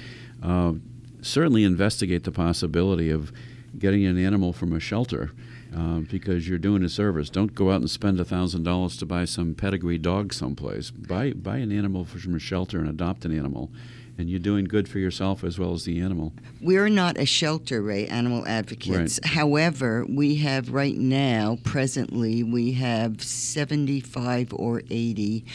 [0.41, 0.73] uh,
[1.21, 3.31] certainly investigate the possibility of
[3.77, 5.31] getting an animal from a shelter.
[5.75, 7.29] Uh, because you're doing a service.
[7.29, 10.91] Don't go out and spend thousand dollars to buy some pedigree dog someplace.
[10.91, 13.69] Buy buy an animal from a shelter and adopt an animal,
[14.17, 16.33] and you're doing good for yourself as well as the animal.
[16.61, 19.19] We're not a shelter, Ray, animal advocates.
[19.23, 19.33] Right.
[19.33, 25.45] However, we have right now, presently, we have 75 or 80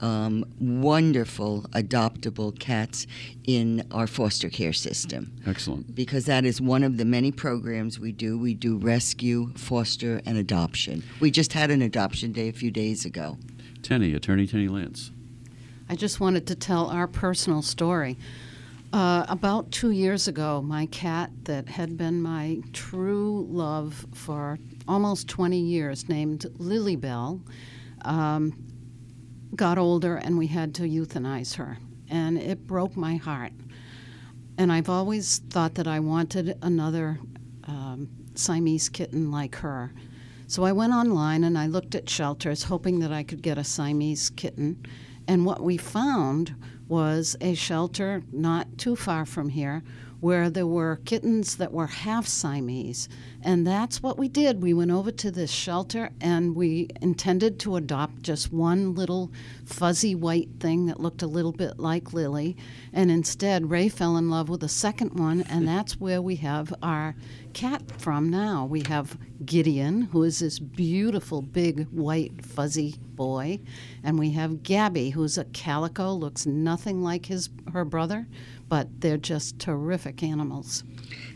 [0.00, 3.06] um, wonderful adoptable cats
[3.44, 5.94] in our foster care system Excellent.
[5.94, 8.36] because that is one of the many programs we do.
[8.36, 11.04] We do rescue, foster, and adoption.
[11.20, 13.38] We just had an adoption day a few days ago.
[13.82, 15.12] Tenny, Attorney Tenny Lance.
[15.92, 18.16] I just wanted to tell our personal story.
[18.94, 25.28] Uh, about two years ago, my cat that had been my true love for almost
[25.28, 27.42] 20 years, named Lily Bell,
[28.06, 28.54] um,
[29.54, 31.76] got older and we had to euthanize her.
[32.08, 33.52] And it broke my heart.
[34.56, 37.18] And I've always thought that I wanted another
[37.64, 39.92] um, Siamese kitten like her.
[40.46, 43.64] So I went online and I looked at shelters, hoping that I could get a
[43.64, 44.86] Siamese kitten.
[45.28, 46.54] And what we found
[46.88, 49.82] was a shelter not too far from here
[50.22, 53.08] where there were kittens that were half Siamese.
[53.42, 54.62] And that's what we did.
[54.62, 59.32] We went over to this shelter and we intended to adopt just one little
[59.64, 62.56] fuzzy white thing that looked a little bit like Lily.
[62.92, 66.72] And instead, Ray fell in love with a second one, and that's where we have
[66.84, 67.16] our
[67.52, 68.64] cat from now.
[68.64, 73.58] We have Gideon, who is this beautiful, big, white, fuzzy boy.
[74.04, 78.26] And we have Gabby, who's a calico, looks nothing like his her brother,
[78.72, 80.82] but they're just terrific animals.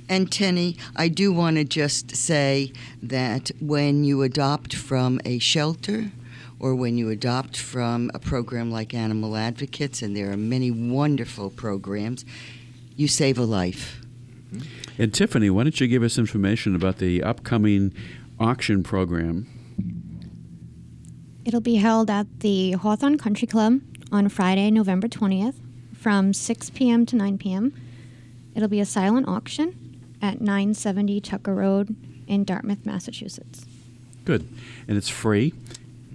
[0.09, 2.73] And Tenny, I do want to just say
[3.03, 6.13] that when you adopt from a shelter
[6.59, 11.51] or when you adopt from a program like Animal Advocates, and there are many wonderful
[11.51, 12.25] programs,
[12.97, 14.01] you save a life.
[14.51, 15.03] Mm-hmm.
[15.03, 17.93] And Tiffany, why don't you give us information about the upcoming
[18.41, 19.47] auction program?
[21.45, 25.66] It'll be held at the Hawthorne Country Club on Friday, November 20th
[26.07, 27.05] from 6 p.m.
[27.05, 27.75] to 9 p.m.
[28.55, 31.97] It'll be a silent auction at 970 Tucker Road
[32.29, 33.67] in Dartmouth, Massachusetts.
[34.25, 34.49] Good.
[34.87, 35.53] And it's free,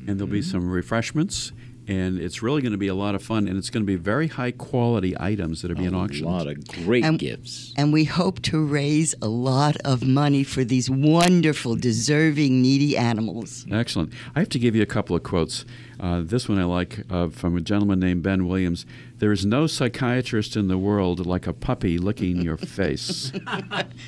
[0.08, 0.50] and there'll be mm-hmm.
[0.50, 1.52] some refreshments,
[1.92, 3.98] and it's really going to be a lot of fun, and it's going to be
[3.98, 6.26] very high quality items that are being auctioned.
[6.26, 7.74] a lot of great And- gifts.
[7.76, 13.66] And we hope to raise a lot of money for these wonderful, deserving, needy animals.
[13.70, 14.14] Excellent.
[14.34, 15.66] I have to give you a couple of quotes.
[16.00, 18.86] Uh, this one I like uh, from a gentleman named Ben Williams.
[19.20, 23.34] There is no psychiatrist in the world like a puppy licking your face.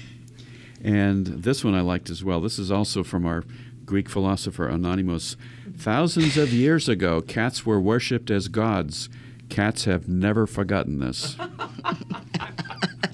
[0.84, 2.40] and this one I liked as well.
[2.40, 3.44] This is also from our
[3.86, 5.36] Greek philosopher Anonymous.
[5.78, 9.10] Thousands of years ago, cats were worshipped as gods.
[9.50, 11.36] Cats have never forgotten this.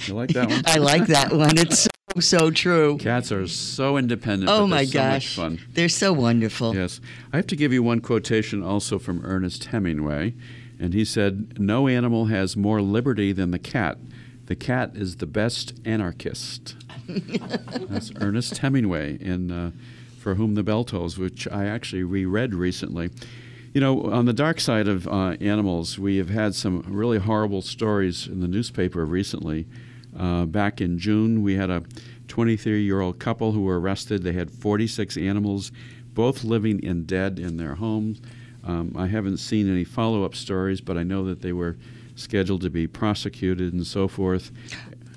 [0.07, 0.61] you like that one?
[0.65, 1.57] I like that one.
[1.57, 2.97] It's so, so true.
[2.97, 4.49] Cats are so independent.
[4.49, 5.35] Oh my they're so gosh.
[5.35, 5.59] fun.
[5.73, 6.75] They're so wonderful.
[6.75, 7.01] Yes.
[7.33, 10.33] I have to give you one quotation also from Ernest Hemingway.
[10.79, 13.97] And he said, No animal has more liberty than the cat.
[14.45, 16.75] The cat is the best anarchist.
[17.07, 19.71] That's Ernest Hemingway in uh,
[20.19, 23.09] For Whom the Bell Tolls, which I actually reread recently.
[23.73, 27.61] You know, on the dark side of uh, animals, we have had some really horrible
[27.61, 29.67] stories in the newspaper recently.
[30.17, 31.83] Uh, back in June, we had a
[32.27, 34.23] 23 year old couple who were arrested.
[34.23, 35.71] They had 46 animals,
[36.13, 38.21] both living and dead in their homes.
[38.63, 41.77] Um, I haven't seen any follow up stories, but I know that they were
[42.15, 44.51] scheduled to be prosecuted and so forth.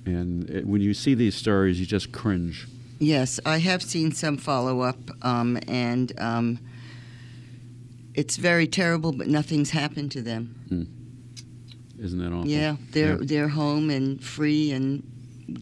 [0.06, 2.66] And it, when you see these stories, you just cringe.
[3.02, 6.58] Yes, I have seen some follow up, um, and um,
[8.14, 10.86] it's very terrible, but nothing's happened to them.
[11.98, 12.46] Isn't that awful?
[12.48, 13.26] Yeah, they're Yeah.
[13.26, 15.02] they're home and free and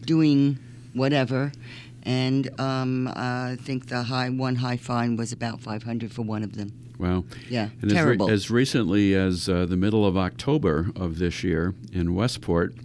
[0.05, 0.59] doing
[0.93, 1.51] whatever.
[2.03, 6.43] And um, I think the high one high fine was about five hundred for one
[6.43, 6.71] of them.
[6.99, 7.23] Wow.
[7.49, 8.29] Yeah, And as, re- terrible.
[8.29, 12.75] as recently as uh, the middle of October of this year in Westport,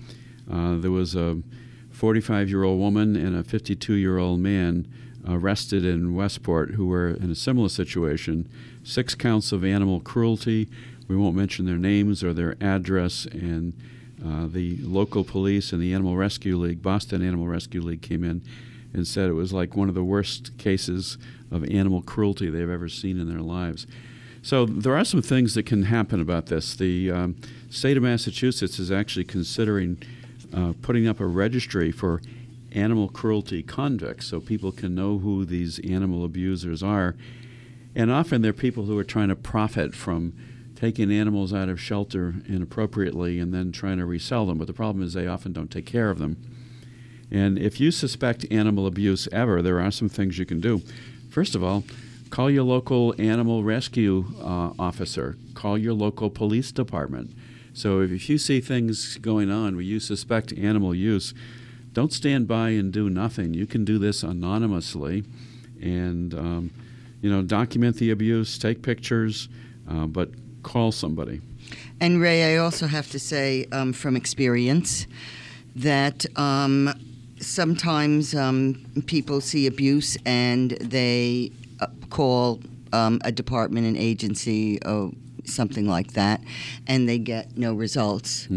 [0.50, 1.42] uh, there was a
[1.96, 4.86] 45 year old woman and a 52 year old man
[5.26, 8.46] arrested in Westport who were in a similar situation.
[8.84, 10.68] Six counts of animal cruelty.
[11.08, 13.24] We won't mention their names or their address.
[13.24, 13.72] And
[14.22, 18.42] uh, the local police and the Animal Rescue League, Boston Animal Rescue League, came in
[18.92, 21.16] and said it was like one of the worst cases
[21.50, 23.86] of animal cruelty they've ever seen in their lives.
[24.42, 26.76] So there are some things that can happen about this.
[26.76, 27.36] The um,
[27.70, 30.02] state of Massachusetts is actually considering
[30.54, 32.20] uh, putting up a registry for
[32.72, 37.16] animal cruelty convicts so people can know who these animal abusers are.
[37.94, 40.34] And often they're people who are trying to profit from
[40.74, 44.58] taking animals out of shelter inappropriately and then trying to resell them.
[44.58, 46.36] But the problem is they often don't take care of them.
[47.30, 50.82] And if you suspect animal abuse ever, there are some things you can do.
[51.30, 51.82] First of all,
[52.30, 57.30] call your local animal rescue uh, officer, call your local police department.
[57.76, 61.34] So if, you see things going on where you suspect animal use,
[61.92, 63.52] don't stand by and do nothing.
[63.52, 65.24] You can do this anonymously,
[65.82, 66.70] and um,
[67.20, 69.50] you know document the abuse, take pictures,
[69.90, 70.30] uh, but
[70.62, 71.42] call somebody.
[72.00, 75.06] And Ray, I also have to say um, from experience
[75.74, 76.94] that um,
[77.40, 82.58] sometimes um, people see abuse and they uh, call
[82.94, 85.12] um, a department, an agency, or
[85.48, 86.40] something like that,
[86.86, 88.48] and they get no results.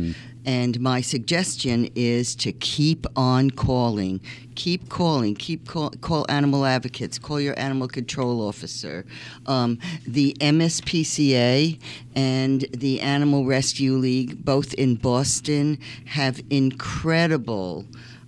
[0.45, 4.21] And my suggestion is to keep on calling.
[4.55, 5.35] Keep calling.
[5.35, 7.19] Keep call, call animal advocates.
[7.19, 9.05] Call your animal control officer.
[9.45, 9.77] Um,
[10.07, 11.79] the MSPCA
[12.15, 17.85] and the Animal Rescue League, both in Boston, have incredible.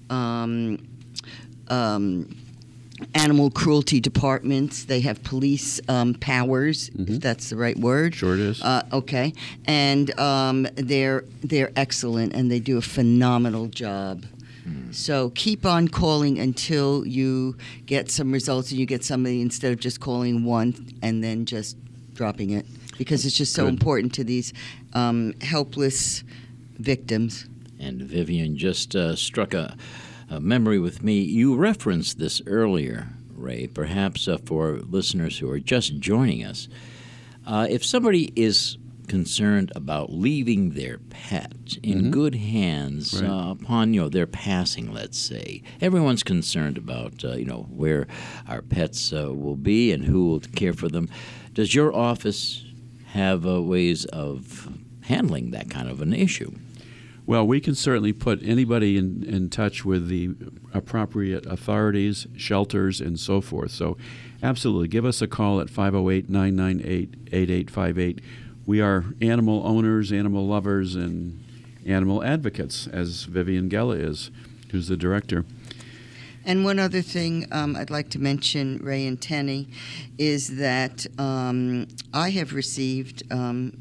[0.09, 0.77] Um,
[1.69, 2.35] um,
[3.15, 4.85] animal cruelty departments.
[4.85, 8.15] They have police um, powers, if that's the right word.
[8.15, 8.61] Sure it is.
[8.61, 9.33] Uh, okay,
[9.65, 14.25] and um, they're they're excellent, and they do a phenomenal job.
[14.91, 19.79] So keep on calling until you get some results, and you get somebody instead of
[19.79, 21.77] just calling one and then just
[22.13, 22.65] dropping it,
[22.97, 23.73] because it's just so Good.
[23.73, 24.53] important to these
[24.93, 26.23] um, helpless
[26.77, 27.47] victims.
[27.79, 29.75] And Vivian just uh, struck a,
[30.31, 31.19] a memory with me.
[31.19, 36.67] You referenced this earlier, Ray, perhaps uh, for listeners who are just joining us.
[37.45, 38.77] Uh, if somebody is
[39.07, 43.25] concerned about leaving their pet in good hands Mm-hmm.
[43.25, 43.47] Right.
[43.47, 48.07] uh, upon you know their passing, let's say, everyone's concerned about uh, you know where
[48.47, 51.09] our pets uh, will be and who will care for them.
[51.53, 52.63] Does your office
[53.07, 54.69] have uh, ways of
[55.01, 56.53] handling that kind of an issue?
[57.25, 60.31] Well, we can certainly put anybody in, in touch with the
[60.73, 63.71] appropriate authorities, shelters, and so forth.
[63.71, 63.95] So,
[64.41, 68.21] absolutely, give us a call at 508 998 8858.
[68.65, 71.43] We are animal owners, animal lovers, and
[71.85, 74.31] animal advocates, as Vivian Gella is,
[74.71, 75.45] who's the director.
[76.43, 79.69] And one other thing um, I'd like to mention, Ray and Tenny,
[80.17, 83.73] is that um, I have received um,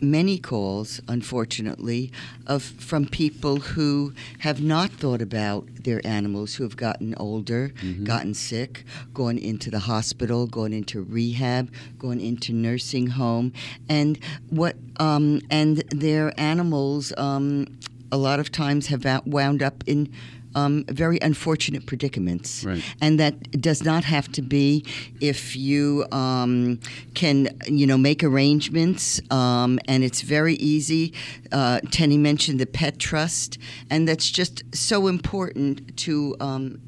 [0.00, 2.12] many calls, unfortunately,
[2.46, 7.72] of from people who have not thought about their animals, who have gotten older,
[8.04, 13.52] gotten sick, gone into the hospital, gone into rehab, gone into nursing home,
[13.88, 14.18] and
[14.50, 17.66] what um, and their animals um,
[18.12, 20.12] a lot of times have wound up in
[20.54, 22.64] um, very unfortunate predicaments.
[22.64, 22.82] Right.
[23.00, 24.84] And that does not have to be
[25.20, 26.78] if you um,
[27.14, 29.20] can, you know, make arrangements.
[29.30, 31.12] Um, and it's very easy.
[31.52, 33.58] Uh, Tenny mentioned the pet trust,
[33.90, 36.80] and that's just so important to um,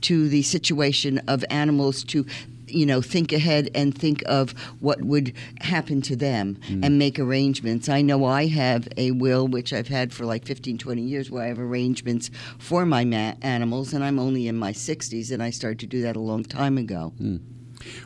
[0.00, 2.24] to the situation of animals to.
[2.70, 7.88] You know, think ahead and think of what would happen to them and make arrangements.
[7.88, 11.44] I know I have a will, which I've had for like 15, 20 years, where
[11.44, 15.50] I have arrangements for my ma- animals, and I'm only in my 60s, and I
[15.50, 17.12] started to do that a long time ago.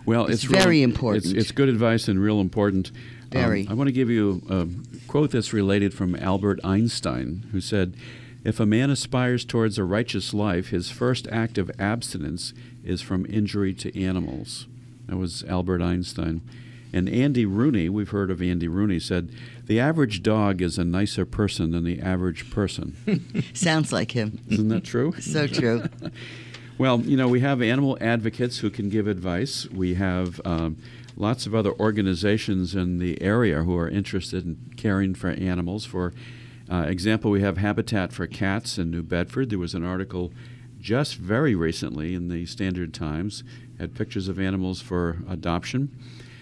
[0.04, 1.24] Well, It's it's, very important.
[1.24, 2.90] It's, it's good advice and real important.
[2.90, 3.66] Um, Very.
[3.68, 4.66] I want to give you a
[5.08, 7.96] quote that's related from Albert Einstein, who said,
[8.44, 12.52] "If a man aspires towards a righteous life, his first act of abstinence
[12.84, 14.66] is from injury to animals."
[15.06, 16.42] That was Albert Einstein.
[16.94, 19.30] And Andy Rooney, we've heard of Andy Rooney, said,
[19.66, 22.96] "The average dog is a nicer person than the average person."
[23.54, 24.40] Sounds like him.
[24.48, 25.14] Isn't that true?
[25.20, 25.84] So true.
[26.78, 29.68] Well, you know, we have animal advocates who can give advice.
[29.70, 30.78] We have um,
[31.16, 35.84] lots of other organizations in the area who are interested in caring for animals.
[35.84, 36.12] For
[36.70, 39.50] uh, example, we have Habitat for Cats in New Bedford.
[39.50, 40.32] There was an article
[40.80, 43.44] just very recently in the Standard Times
[43.78, 45.94] had pictures of animals for adoption.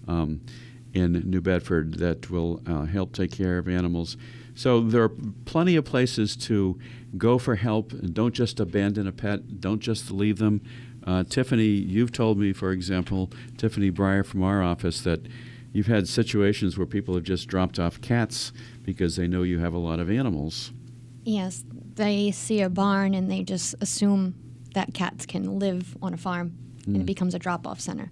[0.07, 0.41] um,
[0.93, 4.15] in New Bedford that will uh, help take care of animals.
[4.53, 5.11] So there are
[5.45, 6.77] plenty of places to
[7.17, 7.93] go for help.
[8.13, 9.59] Don't just abandon a pet.
[9.59, 10.61] Don't just leave them.
[11.03, 15.21] Uh, Tiffany, you've told me, for example, Tiffany Breyer from our office, that
[15.73, 18.53] you've had situations where people have just dropped off cats
[18.83, 20.71] because they know you have a lot of animals.
[21.25, 21.63] Yes,
[21.95, 24.35] they see a barn and they just assume
[24.73, 27.05] that cats can live on a farm and it hmm.
[27.05, 28.11] becomes a drop off center.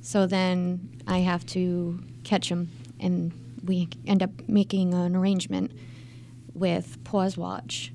[0.00, 3.32] So then I have to catch them and
[3.64, 5.72] we end up making an arrangement
[6.54, 7.92] with Paws Watch,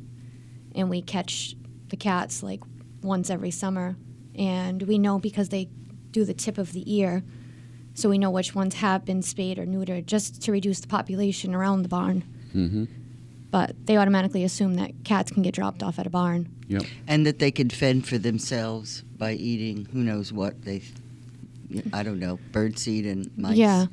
[0.76, 1.56] and we catch
[1.90, 2.62] the cats like
[3.02, 3.96] once every summer,
[4.36, 5.70] and we know because they
[6.12, 7.24] do the tip of the ear,
[7.94, 11.54] so we know which ones have been spayed or neutered, just to reduce the population
[11.54, 12.24] around the barn.
[12.56, 12.86] Mm-hmm.
[13.52, 16.50] But they automatically assume that cats can get dropped off at a barn.
[16.70, 16.84] Yep.
[17.08, 20.82] And that they can fend for themselves by eating who knows what they,
[21.92, 23.58] I don't know, birdseed and mice.
[23.58, 23.88] Yeah,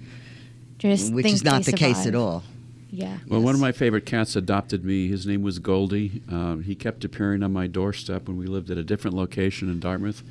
[0.79, 2.45] just which think is not they the case at all.
[2.91, 3.19] Yeah.
[3.29, 5.09] Well, one of my favorite cats adopted me.
[5.09, 6.23] His name was Goldie.
[6.31, 9.81] Um, he kept appearing on my doorstep when we lived at a different location in
[9.81, 10.23] Dartmouth.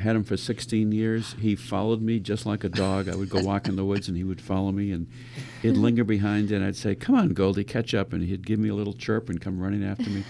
[0.00, 1.34] Had him for 16 years.
[1.40, 3.08] He followed me just like a dog.
[3.08, 5.06] I would go walk in the woods and he would follow me and
[5.62, 8.12] he'd linger behind and I'd say, Come on, Goldie, catch up.
[8.12, 10.24] And he'd give me a little chirp and come running after me.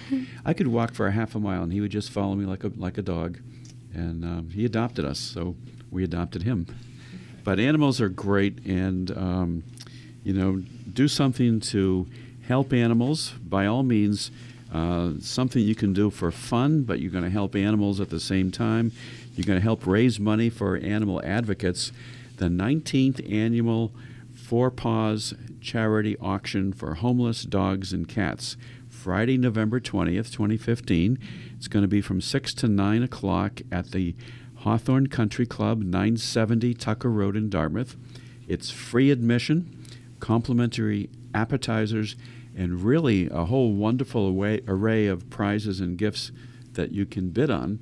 [0.44, 2.64] I could walk for a half a mile and he would just follow me like
[2.64, 3.38] a, like a dog.
[3.92, 5.56] And um, he adopted us, so
[5.90, 6.66] we adopted him.
[7.42, 9.64] But animals are great and, um,
[10.22, 10.62] you know,
[10.92, 12.06] do something to
[12.46, 13.30] help animals.
[13.42, 14.30] By all means,
[14.72, 18.20] uh, something you can do for fun, but you're going to help animals at the
[18.20, 18.92] same time.
[19.36, 21.92] You're going to help raise money for animal advocates.
[22.38, 23.92] The 19th annual
[24.34, 28.56] Four Paws charity auction for homeless dogs and cats.
[28.88, 31.18] Friday, November 20th, 2015.
[31.54, 34.14] It's going to be from 6 to 9 o'clock at the
[34.56, 37.94] Hawthorne Country Club, 970 Tucker Road in Dartmouth.
[38.48, 39.84] It's free admission,
[40.18, 42.16] complimentary appetizers,
[42.56, 46.32] and really a whole wonderful array, array of prizes and gifts
[46.72, 47.80] that you can bid on.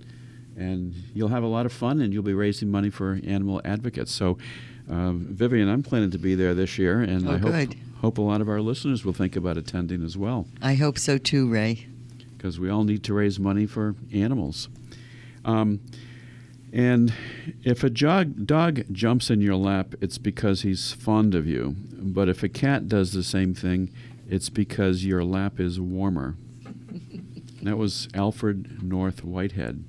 [0.57, 4.13] And you'll have a lot of fun, and you'll be raising money for animal advocates.
[4.13, 4.39] So,
[4.89, 8.23] um, Vivian, I'm planning to be there this year, and Oh, I hope hope a
[8.23, 11.87] lot of our listeners will think about attending as well, I hope so too, Ray.
[12.37, 14.69] because we all need to raise money for animals.
[15.45, 15.81] Um,
[16.73, 17.15] and
[17.63, 21.77] if a jog, dog jumps in your lap, it's because he's fond of you.
[21.93, 23.91] But if a cat does the same thing,
[24.29, 26.37] it's because your lap is warmer.
[27.63, 29.85] that was Alfred North Whitehead.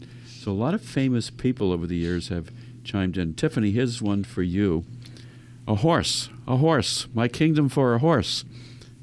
[0.45, 2.51] So a lot of famous people over the years have
[2.83, 3.33] chimed in.
[3.33, 4.85] Tiffany, here's one for you.
[5.67, 8.45] A horse, a horse, my kingdom for a horse.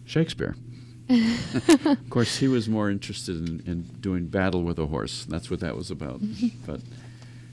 [0.04, 0.54] Shakespeare.
[1.10, 5.24] of course, he was more interested in, in doing battle with a horse.
[5.24, 6.20] That's what that was about.
[6.64, 6.80] but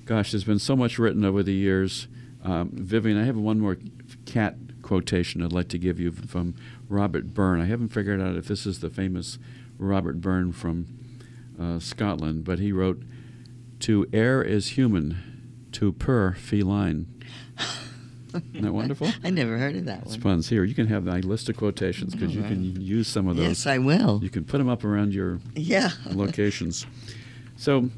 [0.06, 2.08] gosh, there's been so much written over the years.
[2.44, 3.78] Um, Vivian, I have one more
[4.28, 6.54] cat quotation I'd like to give you from
[6.90, 7.60] Robert Byrne.
[7.60, 9.40] I haven't figured out if this is the famous
[9.80, 10.86] Robert Byrne from
[11.60, 13.02] uh, Scotland, but he wrote,
[13.82, 15.18] "To err is human,
[15.74, 17.06] to purr feline."
[18.34, 19.10] Isn't that wonderful?
[19.24, 20.22] I never heard of that It's one.
[20.22, 20.42] fun.
[20.44, 23.48] Here, you can have my list of quotations because you can use some of those.
[23.48, 24.20] Yes, I will.
[24.22, 25.90] You can put them up around your Yeah.
[26.12, 26.86] locations.
[27.58, 27.90] So,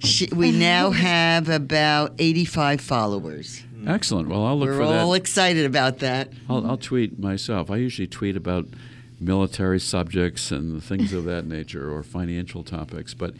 [0.00, 3.62] She, we now have about 85 followers.
[3.86, 4.28] Excellent.
[4.28, 5.20] Well, I'll look We're for all that.
[5.20, 6.32] excited about that.
[6.48, 7.70] I'll, I'll tweet myself.
[7.70, 8.66] I usually tweet about
[9.20, 13.14] military subjects and things of that nature or financial topics.
[13.14, 13.34] But,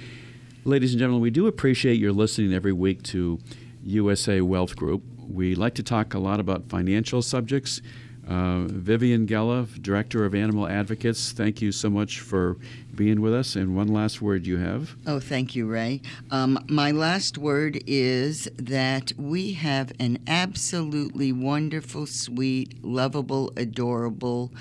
[0.64, 3.38] ladies and gentlemen, we do appreciate your listening every week to
[3.84, 5.02] USA Wealth Group.
[5.28, 7.80] We like to talk a lot about financial subjects.
[8.28, 12.56] Uh, Vivian Gella, Director of Animal Advocates, thank you so much for
[12.94, 13.56] being with us.
[13.56, 14.94] And one last word you have.
[15.06, 16.00] Oh, thank you, Ray.
[16.30, 24.52] Um, my last word is that we have an absolutely wonderful, sweet, lovable, adorable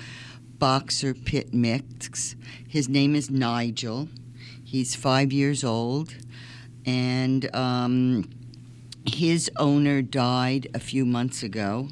[0.58, 2.34] boxer pit mix.
[2.66, 4.08] His name is Nigel.
[4.64, 6.14] He's five years old,
[6.86, 8.30] and um,
[9.04, 11.88] his owner died a few months ago.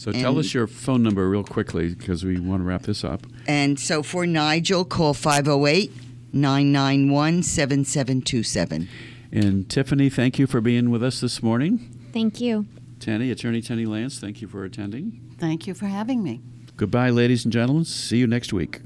[0.00, 3.26] So tell us your phone number real quickly because we want to wrap this up.
[3.46, 5.92] And so for Nigel, call 508
[6.32, 8.88] 991 7727.
[9.30, 11.90] And Tiffany, thank you for being with us this morning.
[12.14, 12.64] Thank you.
[12.98, 15.20] Tanny, Attorney Tanny Lance, thank you for attending.
[15.38, 16.40] Thank you for having me.
[16.78, 17.84] Goodbye, ladies and gentlemen.
[17.84, 18.80] See you next week.